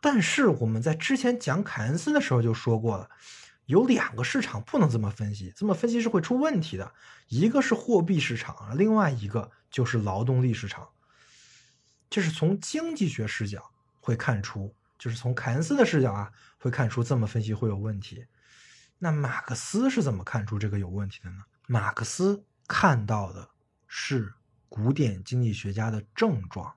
[0.00, 3.08] 但是我们在之前讲凯恩斯的时候就说过了，
[3.70, 6.92] 有两个市场不能这么分析，这么分析是会出问题的。
[7.28, 10.88] 一个是货币市场，另外一个就是劳动力市场。
[12.10, 18.26] 这是从经济学视角会看出，就是从凯恩斯的视角啊，会看出这么分析会有问题。
[18.98, 21.44] 那马克思是怎么看出这个有问题的呢？
[21.68, 23.48] 马克思看到的
[23.86, 24.34] 是
[24.68, 26.74] 古典经济学家的症状。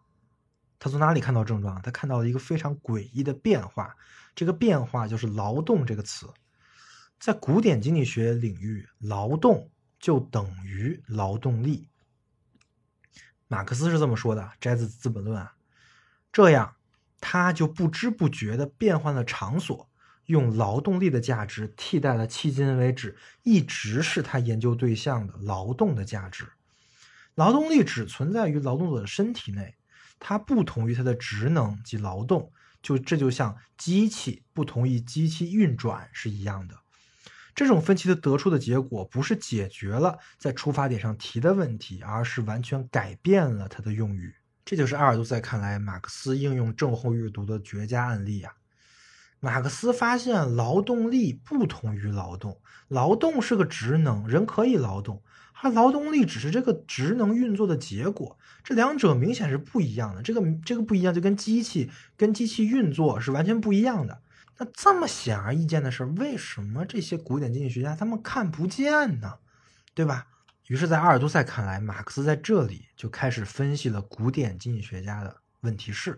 [0.77, 1.81] 他从哪里看到症状？
[1.81, 3.95] 他看到了一个非常诡异的变化，
[4.35, 6.31] 这个变化就是“劳动”这个词。
[7.23, 11.87] 在古典经济学领域，劳动就等于劳动力。
[13.47, 15.53] 马克思是这么说的，摘自《资本论》啊。
[16.33, 16.75] 这样，
[17.21, 19.89] 他就不知不觉地变换了场所，
[20.25, 26.49] 用劳动力的价值替代了迄今为止一直是他研究对象的劳动的价值。
[27.35, 29.75] 劳动力只存在于劳动者的身体内。
[30.19, 32.51] 它不同于它的职能及劳动，
[32.81, 36.82] 就这就像机器不同于机器运转是一样的。
[37.55, 44.33] 这种分歧的得出的结果，不是解决了在出发点上提的问题，而是完全改变了它的用语。
[44.65, 48.53] 这就是阿尔都塞看来马克思应用症候阅读的绝佳案例啊！
[49.41, 55.21] 马克思发现劳动力不同于劳动，劳动是个职能，人可以劳动。
[55.61, 60.21] 而劳动力只是这个职能运作的结果，这两者明显是不一样的。
[60.21, 64.22] 这个这个不一样，就跟机器跟机器运作是完全不一样的。
[64.57, 69.39] 那这么显而易见的事，为什么这些古典经济学家他们看不见呢？
[69.93, 70.27] 对吧？
[70.67, 76.17] 于是，在阿尔都塞看来，马克思在这里就开始分析了古典经济学家的问题是。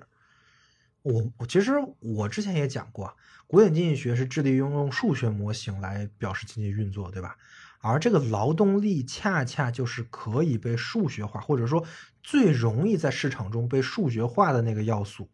[1.01, 3.15] 我我其实我之前也讲过，
[3.47, 7.35] 古典经济学是致力于用数学模型来表示经济运作，对吧？
[7.79, 11.85] 而这个劳动力恰恰就是可以被数学化，或者说
[12.23, 15.29] 最容易在市场中被数学化的那个要素。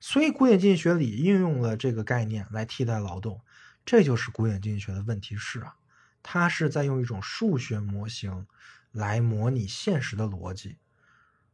[0.00, 3.40] 所以，古典经济学里应用了这个概念来替代劳动，
[3.84, 5.74] 这就是古典经济学的问题是啊，
[6.22, 8.46] 它是在用一种数学模型
[8.92, 10.76] 来模拟现实的逻辑。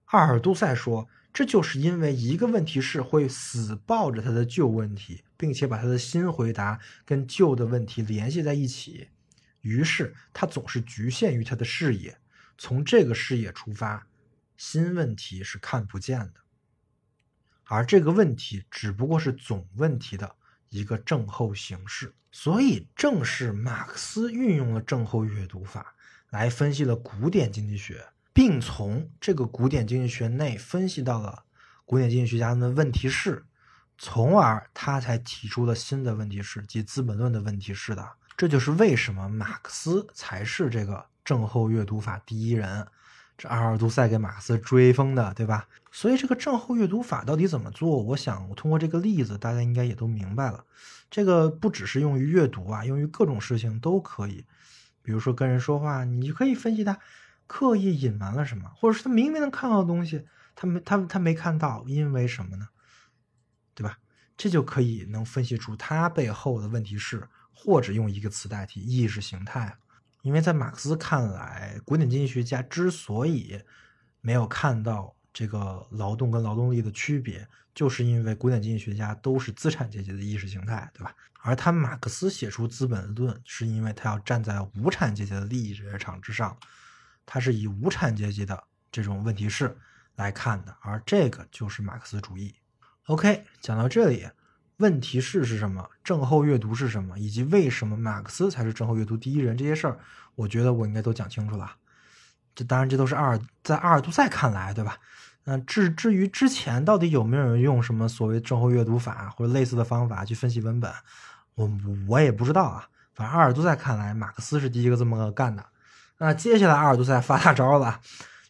[0.07, 9.09] 阿尔都塞说，这就是因为一个问题是会死抱着他的旧问题，并且把他的新回答跟旧的问题联系在一起。
[9.63, 12.19] 于是他总是局限于他的视野，
[12.59, 14.07] 从这个视野出发，
[14.59, 16.42] 新问题是看不见的，
[17.65, 20.35] 而这个问题只不过是总问题的
[20.69, 22.13] 一个症候形式。
[22.31, 25.95] 所以，正是马克思运用了症候阅读法
[26.31, 31.45] 来分析了古典经济学，并从这个古典经济学内分析到了
[31.85, 33.45] 古典经济学家们的问题式，
[33.99, 38.09] 从而他才提出了新的问题式即《资本论》的问题式的。
[38.35, 42.87] 这就是为什么马克思才是这个症候阅读法第一人，
[43.37, 45.67] 这阿尔都塞给马克思追风的，对吧？
[45.91, 48.03] 所以这个症候阅读法到底怎么做？
[48.03, 50.65] 我想我通过这个例子，大家应该也都明白了。
[51.11, 54.45] 这个不只是用于阅读啊，用于各种事情都可以。
[55.03, 56.99] 比如说跟人说话，你可以分析他
[57.47, 62.69] 刻意隐瞒了什么，或者是他明明能看到的东西，他没他他没看到，因为什么呢？
[63.75, 63.99] 对吧？
[64.37, 67.29] 这就可以能分析出他背后的问题是。
[67.55, 69.77] 或者用一个词代替意识形态，
[70.23, 73.61] 因为在马克思看来，古典经济学家之所以
[74.21, 81.15] 没有看到这个劳动跟劳动力的区别，就是因为古典经济学家都是资产阶级的意识形态，对吧？
[81.41, 86.57] 而他马克思写出《资本论》，是因为他要站在无产阶级的利益立场之上，
[87.27, 88.63] 他是以无产阶级的
[88.93, 89.77] 这种问题式
[90.15, 92.55] 来看的，而这个就是马克思主义。
[93.07, 94.29] OK，讲到这里。
[94.83, 95.89] 问题是是什么？
[96.03, 97.17] 症候阅读是什么？
[97.17, 99.57] 以及为什么马克思才是症候阅读第一人？
[99.57, 99.97] 这些事儿，
[100.35, 101.77] 我觉得我应该都讲清楚了。
[102.57, 104.99] 这当然，这都是阿尔在阿尔都塞看来，对吧？
[105.45, 110.93] 嗯，至至于之前到底有没有人用什么所谓症候阅读法或者类似的方法去分析文本，
[111.55, 111.71] 我
[112.09, 112.89] 我也不知道啊。
[113.15, 115.65] 反正阿尔都塞看来，马克思是第一个这么干的。
[116.19, 118.01] 那接下来阿尔都塞发大招了，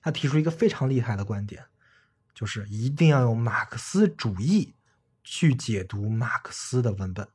[0.02, 1.64] 他提出一个非常厉害的观点，
[2.34, 4.74] 就是一定要用马克思主义。
[5.24, 7.28] 去解读马克思的文本，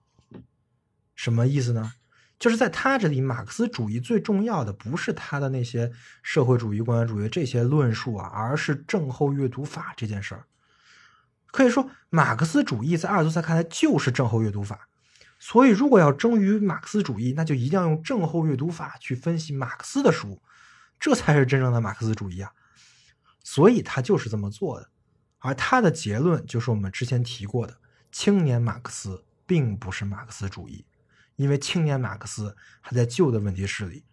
[1.15, 1.93] 什么意思呢？
[2.39, 10.45] 就是在他这里，马克思主义最重要的不是他的那些社会主义、共产主义这些论述啊，而是症候阅读法这件事儿。
[11.47, 14.87] 可以说，马克思主义在阿尔都塞看来就是症候阅读法。
[15.39, 20.41] 所以，如果要争于马克思主义，那就一定要用症候阅读法去分析马克思的书，
[20.99, 22.51] 这才是真正的马克思主义啊。
[23.43, 24.89] 所以他就是这么做的。
[25.39, 27.77] 而他的结论就是我们之前提过的，
[28.11, 30.85] 青年马克思并不是马克思主义，
[31.35, 34.03] 因为青年马克思还在旧的问题室里，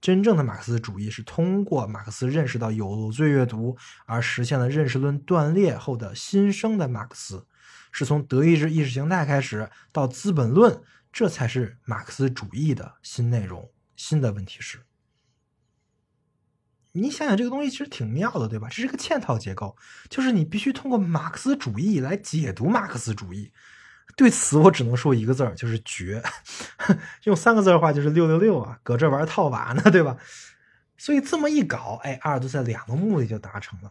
[0.00, 3.76] 真正的马克思主义是通过马克思认识到有罪阅读
[4.06, 7.46] 而实现了认识论断裂后的新生的马克思，
[7.92, 10.74] 是从德意志意识形态开始到《资本论》，
[11.12, 14.80] 这才是马克思主义的新内容、新的问题是。
[16.92, 18.68] 你想想这个东西其实挺妙的，对吧？
[18.70, 19.76] 这是个嵌套结构，
[20.10, 23.50] 就是你必须通过马克思主义来解读马克思主义。
[24.14, 26.22] 对此，我只能说一个字儿，就是绝。
[27.24, 30.18] 用三个字的话，就是六六六啊，搁这玩套娃呢，对吧？
[30.98, 33.90] 所以这么一搞，哎，阿尔都塞两个目的就达成了。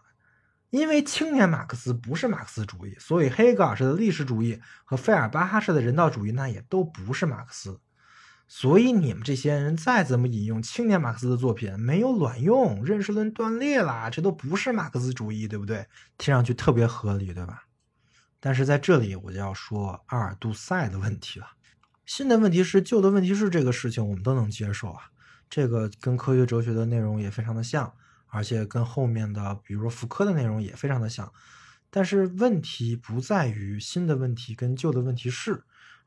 [0.69, 7.79] 因为青年马克思不是马克思主义，所以黑格尔式的历史主义和费尔巴哈式的人道主义，那也都不是马克思。
[8.53, 15.87] 所以你们这些人再怎么引用青年马克思的作品，没有卵用，认识论断裂了，这都不是马克思主义，对不对？
[16.17, 17.63] 听上去特别合理，对吧？
[18.41, 21.47] 但是在这里我就要说阿尔杜塞的问题了。
[22.05, 25.03] 新的问题是旧的问题是这个事情我们都能接受啊，
[25.49, 27.93] 这个跟科学哲学的内容也非常的像，
[28.27, 31.31] 而且跟后面的比如说福柯的内容也非常的像。
[31.89, 35.63] 但是问题不在于新的问题跟旧的问题是。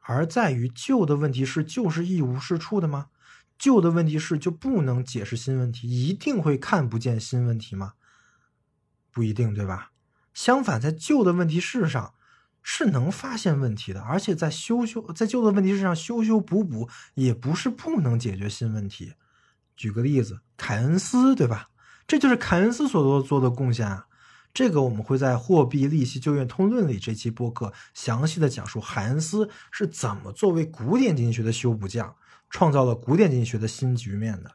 [0.06, 3.08] 而在于旧的问题是就是一无是处的吗？
[3.56, 7.94] 旧的问题是就不能解释新问题，一定会看不见新问题吗？
[9.10, 9.92] 不一定，对吧？
[10.34, 12.14] 相反，在旧的问题式上
[12.62, 19.14] 是能发现问题的，而且在修修在旧的问题式上修修补补，也不是不能解决新问题。
[19.76, 21.70] 举个例子，凯恩斯，对吧？
[22.06, 24.06] 这就是凯恩斯所做做的贡献啊。
[24.54, 32.14] 这个我们会在《货币、利息、就业通论》里这期播客详细的讲述海恩斯是怎么作为古典经济学的修补匠，
[32.48, 34.52] 创造了古典经济学的新局面的。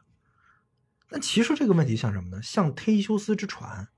[1.10, 2.42] 那其实这个问题像什么呢？
[2.42, 3.88] 像忒修斯之船，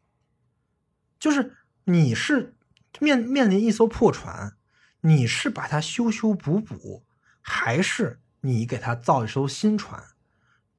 [1.21, 2.57] 就是你是
[2.99, 4.57] 面面临一艘破船，
[5.03, 7.05] 你是把它修修补补，
[7.41, 10.03] 还是你给它造一艘新船？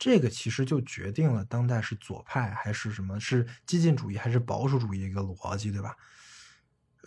[0.03, 5.95] 这个其实就决定了当代是左派还是什么，是激进主义还是保守主义一个逻辑，对吧？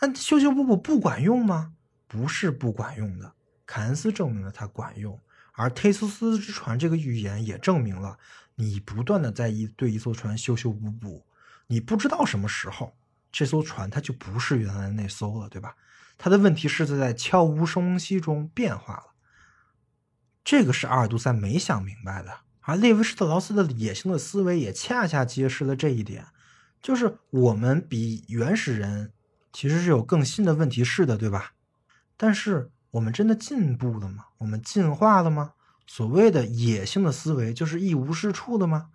[0.00, 1.74] 那修修补补不管用吗？
[2.06, 3.34] 不是不管用的，
[3.66, 5.20] 凯恩斯证明了它管用，
[5.52, 8.18] 而忒苏斯之船这个预言也证明了，
[8.54, 11.26] 你不断的在一对一艘船修修补补，
[11.66, 12.96] 你不知道什么时候
[13.30, 15.76] 这艘船它就不是原来那艘了，对吧？
[16.16, 19.12] 它的问题是在悄无声息中变化了，
[20.42, 22.45] 这个是阿尔杜塞没想明白的。
[22.66, 26.26] 而列维施特劳斯的野性的思维也恰恰揭示了这一点，
[26.82, 29.12] 就是我们比原始人
[29.52, 31.52] 其实是有更新的问题式的，对吧？
[32.16, 34.24] 但是我们真的进步了吗？
[34.38, 35.52] 我们进化了吗？
[35.86, 38.88] 所谓的野性的思维就是一无是处的吗？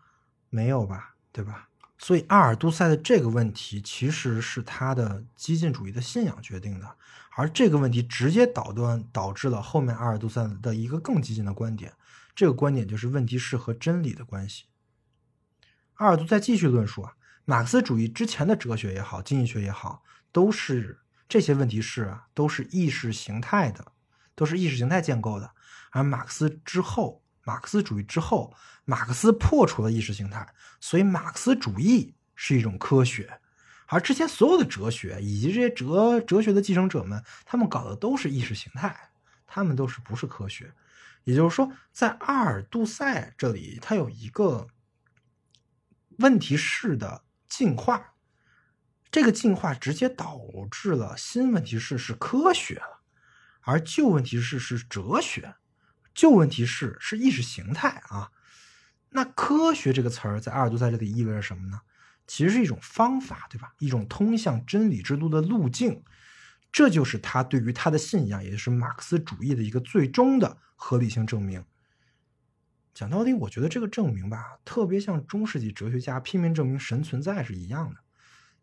[0.50, 1.70] 没有吧，对吧？
[1.98, 6.96] 所以阿尔都塞的这个问题其实是他的激进主义的信仰决定的，
[7.38, 11.94] 而这个问题直接导端导致了后面阿尔都塞的一个更激进的观点。
[12.36, 14.66] 这个观点就是问题是和真理的关系。
[15.96, 17.14] 阿尔都在继续论述啊，
[17.46, 23.92] 马克思主义之前的哲学也好，经济学也好，都是这些问题是啊，都是意识形态的，
[24.34, 25.54] 都是意识形态建构的。
[25.92, 28.56] 而马克思之后，马克思主义之后，
[28.86, 30.48] 马克思破除了意识形态，
[30.80, 33.40] 所以马克思主义是一种科学。
[33.88, 38.98] 而之前所有的哲学以及这些哲哲学的继承者们，他们搞的都是意识形态，
[39.46, 40.74] 他们都是不是科学。
[41.24, 44.68] 也就是说，在阿尔杜塞这里，它有一个
[46.18, 48.14] 问题式的进化，
[49.12, 53.02] 这个进化直接导致了新问题式是科学了，
[53.62, 55.56] 而旧问题式是哲学，
[56.14, 58.32] 旧问题式是意识形态啊。
[59.10, 61.82] 那科学这个词儿在阿尔杜塞这里意味着什么呢？
[62.28, 63.74] 其实是一种方法，对吧？
[63.80, 66.04] 一种通向真理之路的路径。
[66.72, 71.64] 这就是他对于他的信仰，也就是马克思主义的一个最终的合理性证明。
[72.94, 77.96] 讲到底，我觉得这个证明吧，特别像中世纪哲学家拼命证明神存在是一样的。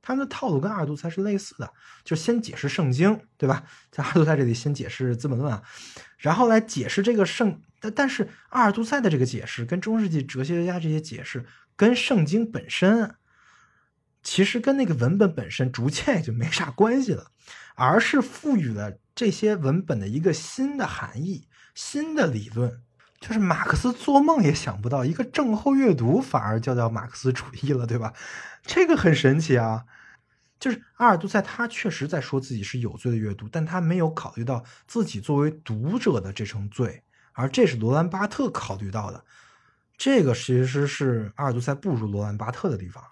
[0.01, 1.73] 他们的套路跟阿尔杜塞是类似的，
[2.05, 3.65] 就先解释圣经，对吧？
[3.91, 5.63] 在阿尔杜塞这里先解释《资本论》啊，
[6.19, 7.61] 然后来解释这个圣。
[7.81, 11.45] 但但是阿尔杜塞的这个解释跟中世纪哲学家这些解释，
[11.77, 13.15] 跟圣经本身，
[14.23, 17.31] 其实跟那个文本本身逐渐也就没啥关系了。
[17.81, 21.47] 而是赋予了这些文本的一个新的含义、
[21.77, 22.83] 新的理论，
[23.21, 28.13] 就是马克思做梦也想不到，一个症候阅读反而叫叫马克思主义了，对吧？
[28.65, 29.85] 这个很神奇啊！
[30.59, 39.25] 就是阿尔都塞他确实在说自己是有罪的阅读，但他没有考虑到自己作为读者的这层罪，而这是罗兰巴特考虑到的。
[39.97, 43.05] 这个其实是阿尔都塞不如罗兰巴特的地方。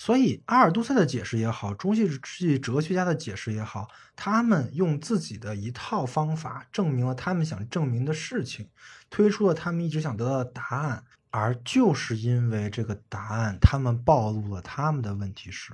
[0.00, 8.68] 所以，阿尔都塞的解释也好，中世纪哲学家的解释也好，他们用自己的一套方法证明了他们想证明的事情，
[9.10, 11.02] 推出了他们一直想得到的答案。
[11.30, 15.72] 而就是因为这个答案，他们暴露了他们的问题是，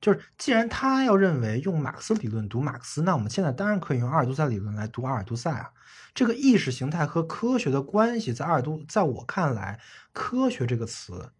[0.00, 5.70] 就是既然他要认为用马克思理论读马克思，那我们现在当然可以用阿尔都塞理论来读阿尔都塞啊。
[6.14, 9.78] 这个意识形态和科学的关系，在阿尔都，在我看来，
[10.12, 11.30] 科学这个词，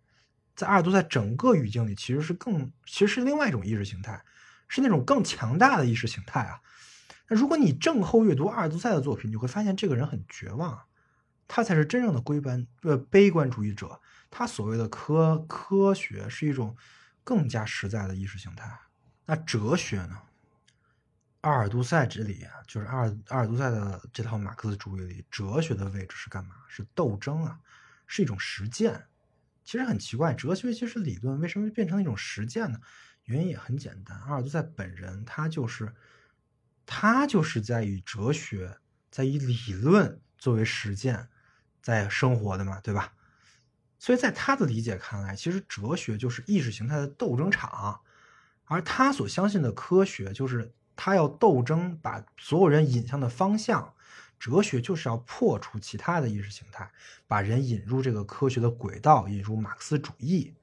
[0.58, 4.20] 在阿尔都塞整个语境里，其实是更，其实是另外一种意识形态，
[4.66, 6.60] 是那种更强大的意识形态啊。
[7.28, 10.82] 那如果你正后阅读阿尔都塞的作品，你会发现这个人很绝望。
[11.46, 14.00] 他才是真正的归班呃悲观主义者。
[14.30, 16.76] 他所谓的科科学是一种
[17.22, 18.80] 更加实在的意识形态。
[19.26, 20.18] 那哲学呢？
[21.42, 26.56] 阿尔都塞这里啊，就是阿尔阿尔都塞的这套马克思主义里，哲学的位置是干嘛？
[26.66, 27.60] 是斗争啊，
[28.08, 29.06] 是一种实践。
[29.68, 32.80] 其实很奇怪，哲学其实理论为什么变成一种实践呢？
[33.24, 35.94] 原因也很简单，阿尔都塞本人他就是
[36.86, 38.78] 他就是在以哲学，
[39.10, 41.28] 在以理论作为实践。
[41.82, 43.12] 在生活的嘛，对吧？
[43.98, 48.00] 所以在他的理解看来，其实哲学就是意识形态的斗争场，
[48.64, 53.94] 而他所相信的科学就是他要斗争，把所有人引向的方向。
[54.38, 56.90] 哲学就是要破除其他的意识形态，
[57.26, 60.54] 把人引入这个科学的轨道，引入马克思主义。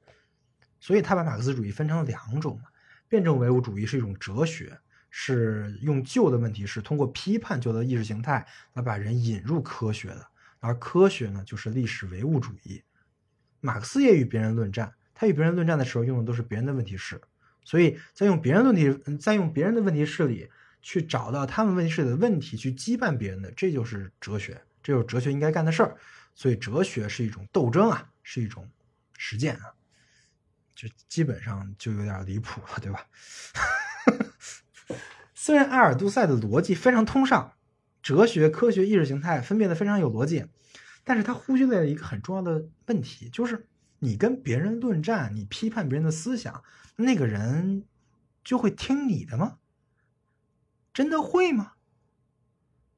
[0.79, 2.61] 所以他把马克思主义分成两种：
[3.07, 4.77] 辩证唯物主义是一种哲学，
[5.09, 10.25] 是用旧的问题是通过批判旧的意识形态来把人引入科学的。
[10.59, 12.81] 而科学呢，就是历史唯物主义。
[13.61, 17.19] 马克思也与别人论战，他与别人论战的时候用的都是别人的问题式，
[17.63, 20.49] 所以在用别人问题，在用别人的问题式里
[20.85, 25.97] 去找到他们问题式的问题，去羁绊别人的，这就是哲学，这就是哲学应该干的事儿。
[26.35, 28.69] 所以哲学是一种斗争啊，是一种
[29.17, 29.73] 实践啊，
[30.75, 33.07] 就基本上就有点离谱了，对吧？
[35.33, 37.53] 虽然阿尔都塞的逻辑非常通畅。
[38.03, 40.45] 哲学、科学、意识形态分辨的非常有逻辑，
[41.03, 43.65] 但是他忽略了一个很重要的问题，就是
[43.97, 46.63] 你跟别人论战，你批判别人的思想，
[46.97, 47.83] 那个人
[48.43, 49.57] 就会听你的吗？
[50.95, 51.73] 真的会吗？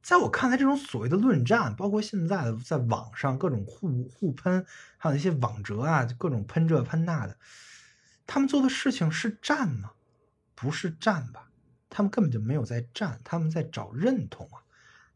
[0.04, 4.64] 在我看来，这种所谓的论战，包括现在在网上各种互互喷，
[4.98, 7.38] 还有那些网哲啊，各种喷这喷那的，
[8.28, 9.92] 他们做的事情是战吗？
[10.54, 11.50] 不是战吧？
[11.90, 14.62] 他们根本就没有在战，他们在找认同啊。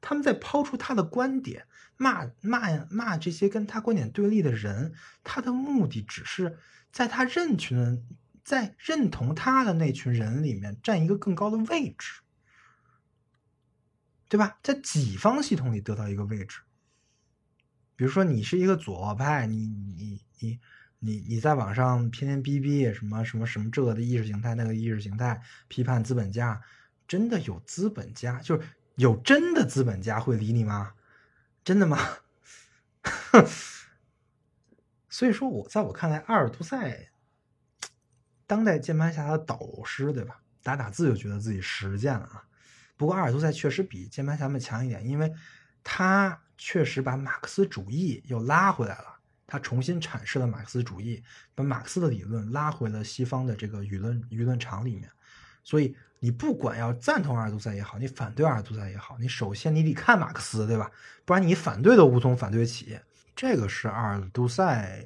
[0.01, 1.67] 他们在抛出他的观点，
[1.97, 4.93] 骂骂骂这些跟他观点对立的人，
[5.23, 6.57] 他的目的只是
[6.91, 8.03] 在他认群、
[8.43, 12.21] 在认同他的那群人里面占一个更高的位置，
[14.31, 14.57] 对吧？
[14.63, 16.61] 在己方系统里得到一个位置。
[17.97, 20.59] 比如说，你是一个左派，你你你
[20.99, 26.61] 你你在网上天天逼逼什么什么什么这个的意识形态，那个意识形态批判资本家，
[27.09, 28.65] 真的有资本家就是。
[28.95, 30.93] 有真的资本家会理你吗？
[31.63, 31.97] 真的吗？
[35.09, 37.09] 所以说，我在我看来，阿尔都塞
[38.45, 40.41] 当代键盘侠的导师，对吧？
[40.61, 42.43] 打打字就觉得自己实践了啊。
[43.01, 45.33] 不过，阿尔都塞确实比键盘侠们强一点，因为
[45.83, 49.17] 他确实把马克思主义又拉回来了，
[49.47, 51.23] 他重新阐释了马克思主义，
[51.55, 55.09] 把马克思的理论拉回了西方的这个舆论舆论场里面，
[55.63, 55.95] 所以。
[56.23, 60.91] 你不管要赞同阿尔都塞也好，你反对阿尔都塞也好，你首先你得看马克思，对吧？
[61.25, 62.95] 不然你反对都无从反对起。
[63.35, 65.03] 这个是阿尔都塞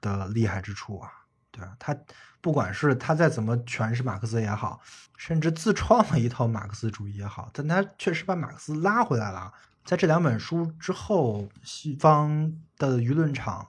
[0.00, 1.12] 的厉害之处啊，
[1.50, 1.76] 对吧？
[1.78, 1.94] 他
[2.40, 4.80] 不管是他再怎么诠释马克思也好，
[5.16, 9.52] 甚至自创了一套马克思主义也好，但他确实把马克思拉回来了。
[9.84, 13.68] 在这两本书之后，西方的舆论场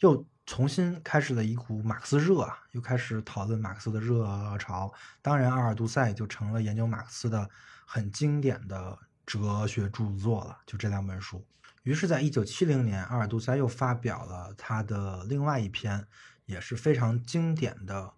[0.00, 0.26] 又。
[0.48, 4.24] 重新开始了一股马克思热啊，又开始讨论马克思的热
[4.60, 4.92] 潮。
[5.20, 7.50] 当然，阿尔都塞就成了研究马克思的
[7.84, 8.96] 很经典的
[9.26, 11.44] 哲学著作了，就这两本书。
[11.82, 16.06] 于是，在一九七零年，阿尔都塞又发表了他的另外一篇，
[16.46, 18.14] 也是非常经典的，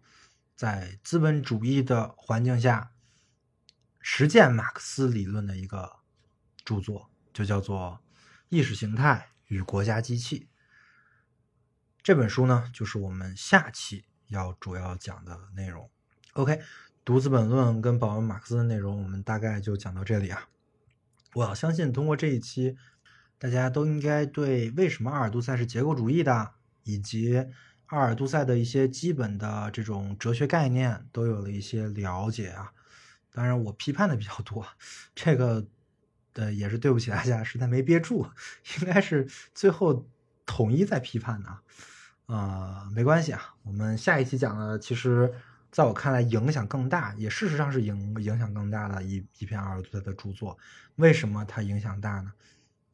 [0.55, 2.93] 在资本主义的环境下
[4.01, 5.97] 实践马克思理论的一个
[6.65, 8.01] 著作，就叫做
[8.49, 10.41] 《意识形态与国家机器》。
[12.03, 15.91] 这本书呢，就是我们下期要主要讲的内容。
[16.33, 16.61] OK，
[17.05, 20.49] 读《资本论》跟保文·马克思的内容，我们大概就讲到这里啊。
[21.35, 22.77] 我要相信通过这一期，
[23.39, 27.47] 大家都应该对为什么阿尔都塞是结构主义的，以及
[27.89, 32.73] 阿尔都塞的一些基本的这种哲学概念，都有了一些了解啊。
[33.33, 34.67] 当然，我批判的比较多，
[35.15, 35.67] 这个
[36.35, 38.27] 的也是对不起大家，实在没憋住，
[38.81, 40.07] 应该是最后
[40.45, 41.63] 统一在批判的啊。
[42.27, 43.55] 呃，没关系啊。
[43.63, 45.33] 我们下一期讲的，其实
[45.71, 50.59] 在我看来影响更大，也事实上是影影响更大的一一篇阿尔都塞的著作。
[50.97, 52.33] 为什么它影响大呢？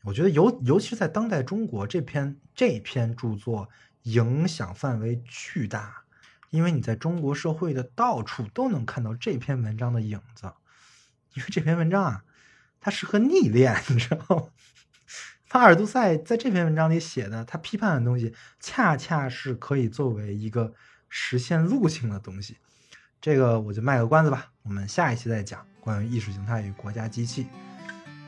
[0.02, 3.68] 我觉得尤尤其是在当代中国，这篇这篇著作
[4.04, 6.04] 影响范围巨大，
[6.48, 10.50] 因为你在中国社会的到处都能看到这篇文章的影子。
[11.34, 12.24] 因为这篇文章啊，
[12.80, 14.44] 它适合逆恋， 你知道吗？
[15.52, 20.74] 马尔杜塞在这篇文章里写的，他批判的东西，恰恰是可以作为一个
[21.08, 22.56] 实现路径的东西。
[23.20, 27.46] 这个我就卖个关子吧，我们下一期再讲关于意识形态与国家机器。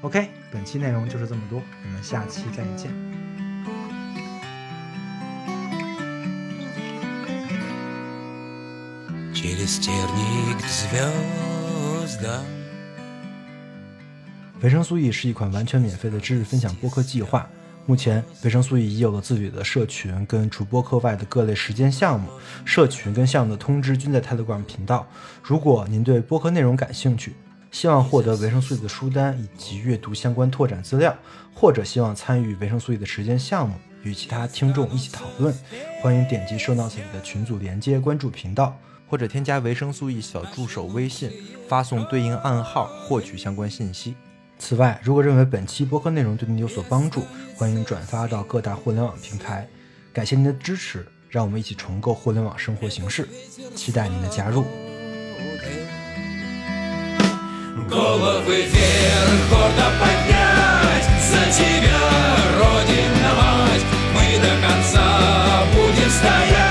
[0.02, 3.15] OK，本期内容就是这么多，我们下期再见。
[14.60, 17.48] 维生素 E 是一款完全免费的知识分享播客计划。
[17.84, 22.28] 目前，维生素 E 已有了自己的社群，跟除播客外的各类实践项目。
[22.64, 25.06] 社群跟项目的通知均在 Telegram 频道。
[25.44, 27.36] 如果您对播客内容感兴趣，
[27.70, 31.16] 希望获得维生素 E 的书单以及阅读相关拓展资料，
[31.54, 35.54] 或者希望参与维生素 E 的实践项目，与其他听众一起讨论，
[36.02, 38.76] 欢迎点击 Show Notes 里的群组连接，关注频道，
[39.07, 41.31] 或者添加维生素 E 小助手微信，
[41.67, 44.15] 发送对应暗号获取相关信息。
[44.57, 47.23] 此外，如果认为本期播客内容对您有所帮助，
[47.55, 49.67] 欢迎转发到各大互联网平台。
[50.13, 53.27] 感谢您的支持，让我们一起重构互联网生活形式，
[53.75, 54.65] 期待您的加入。
[57.89, 62.01] Головы вверх, гордо поднять За тебя,
[62.59, 66.64] Родина мать Мы до конца будем стоять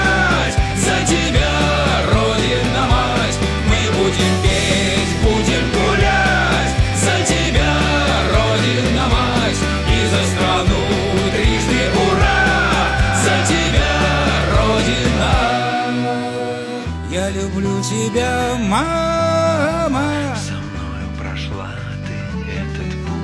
[17.55, 20.35] Люблю тебя, мама.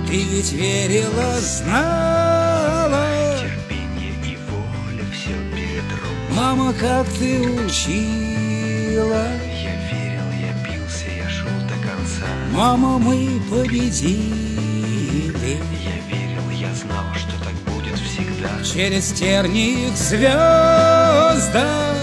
[0.08, 3.06] Ты ведь верила, знала.
[3.40, 5.84] Терпение и воля все перед
[6.36, 9.26] Мама, как ты учила.
[9.64, 12.28] Я верил, я бился, я шел до конца.
[12.52, 15.53] Мама, мы победили.
[15.82, 18.49] Я верил, я знал, что так будет всегда.
[18.66, 22.01] Через терник звездам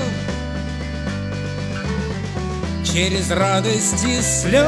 [2.98, 4.66] Через радости слезы.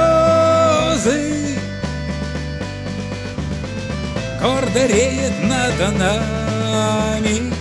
[4.40, 7.52] Гордо реет над нами.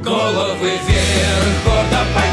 [0.00, 2.31] Головы вверх гордо поднять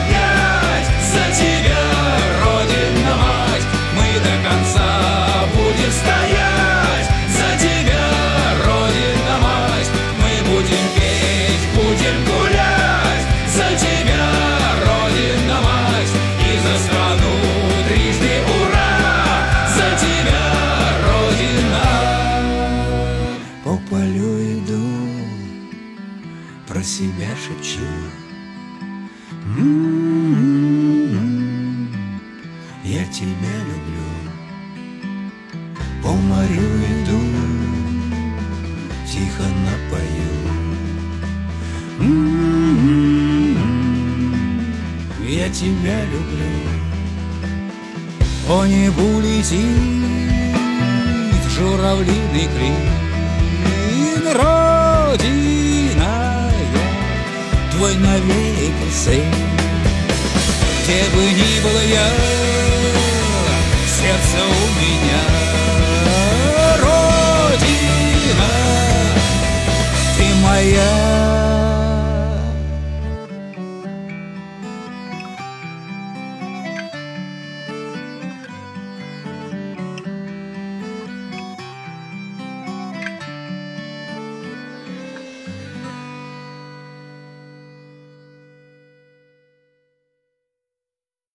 [45.59, 46.51] тебя люблю.
[48.47, 49.59] О небу летит
[51.53, 52.87] журавлиный крик.
[54.33, 56.13] Родина
[56.73, 56.87] я,
[57.71, 59.33] твой навеки сын.
[60.83, 62.07] Где бы ни был я,
[63.97, 65.23] сердце у меня,
[66.79, 68.51] Родина,
[70.17, 70.98] ты моя.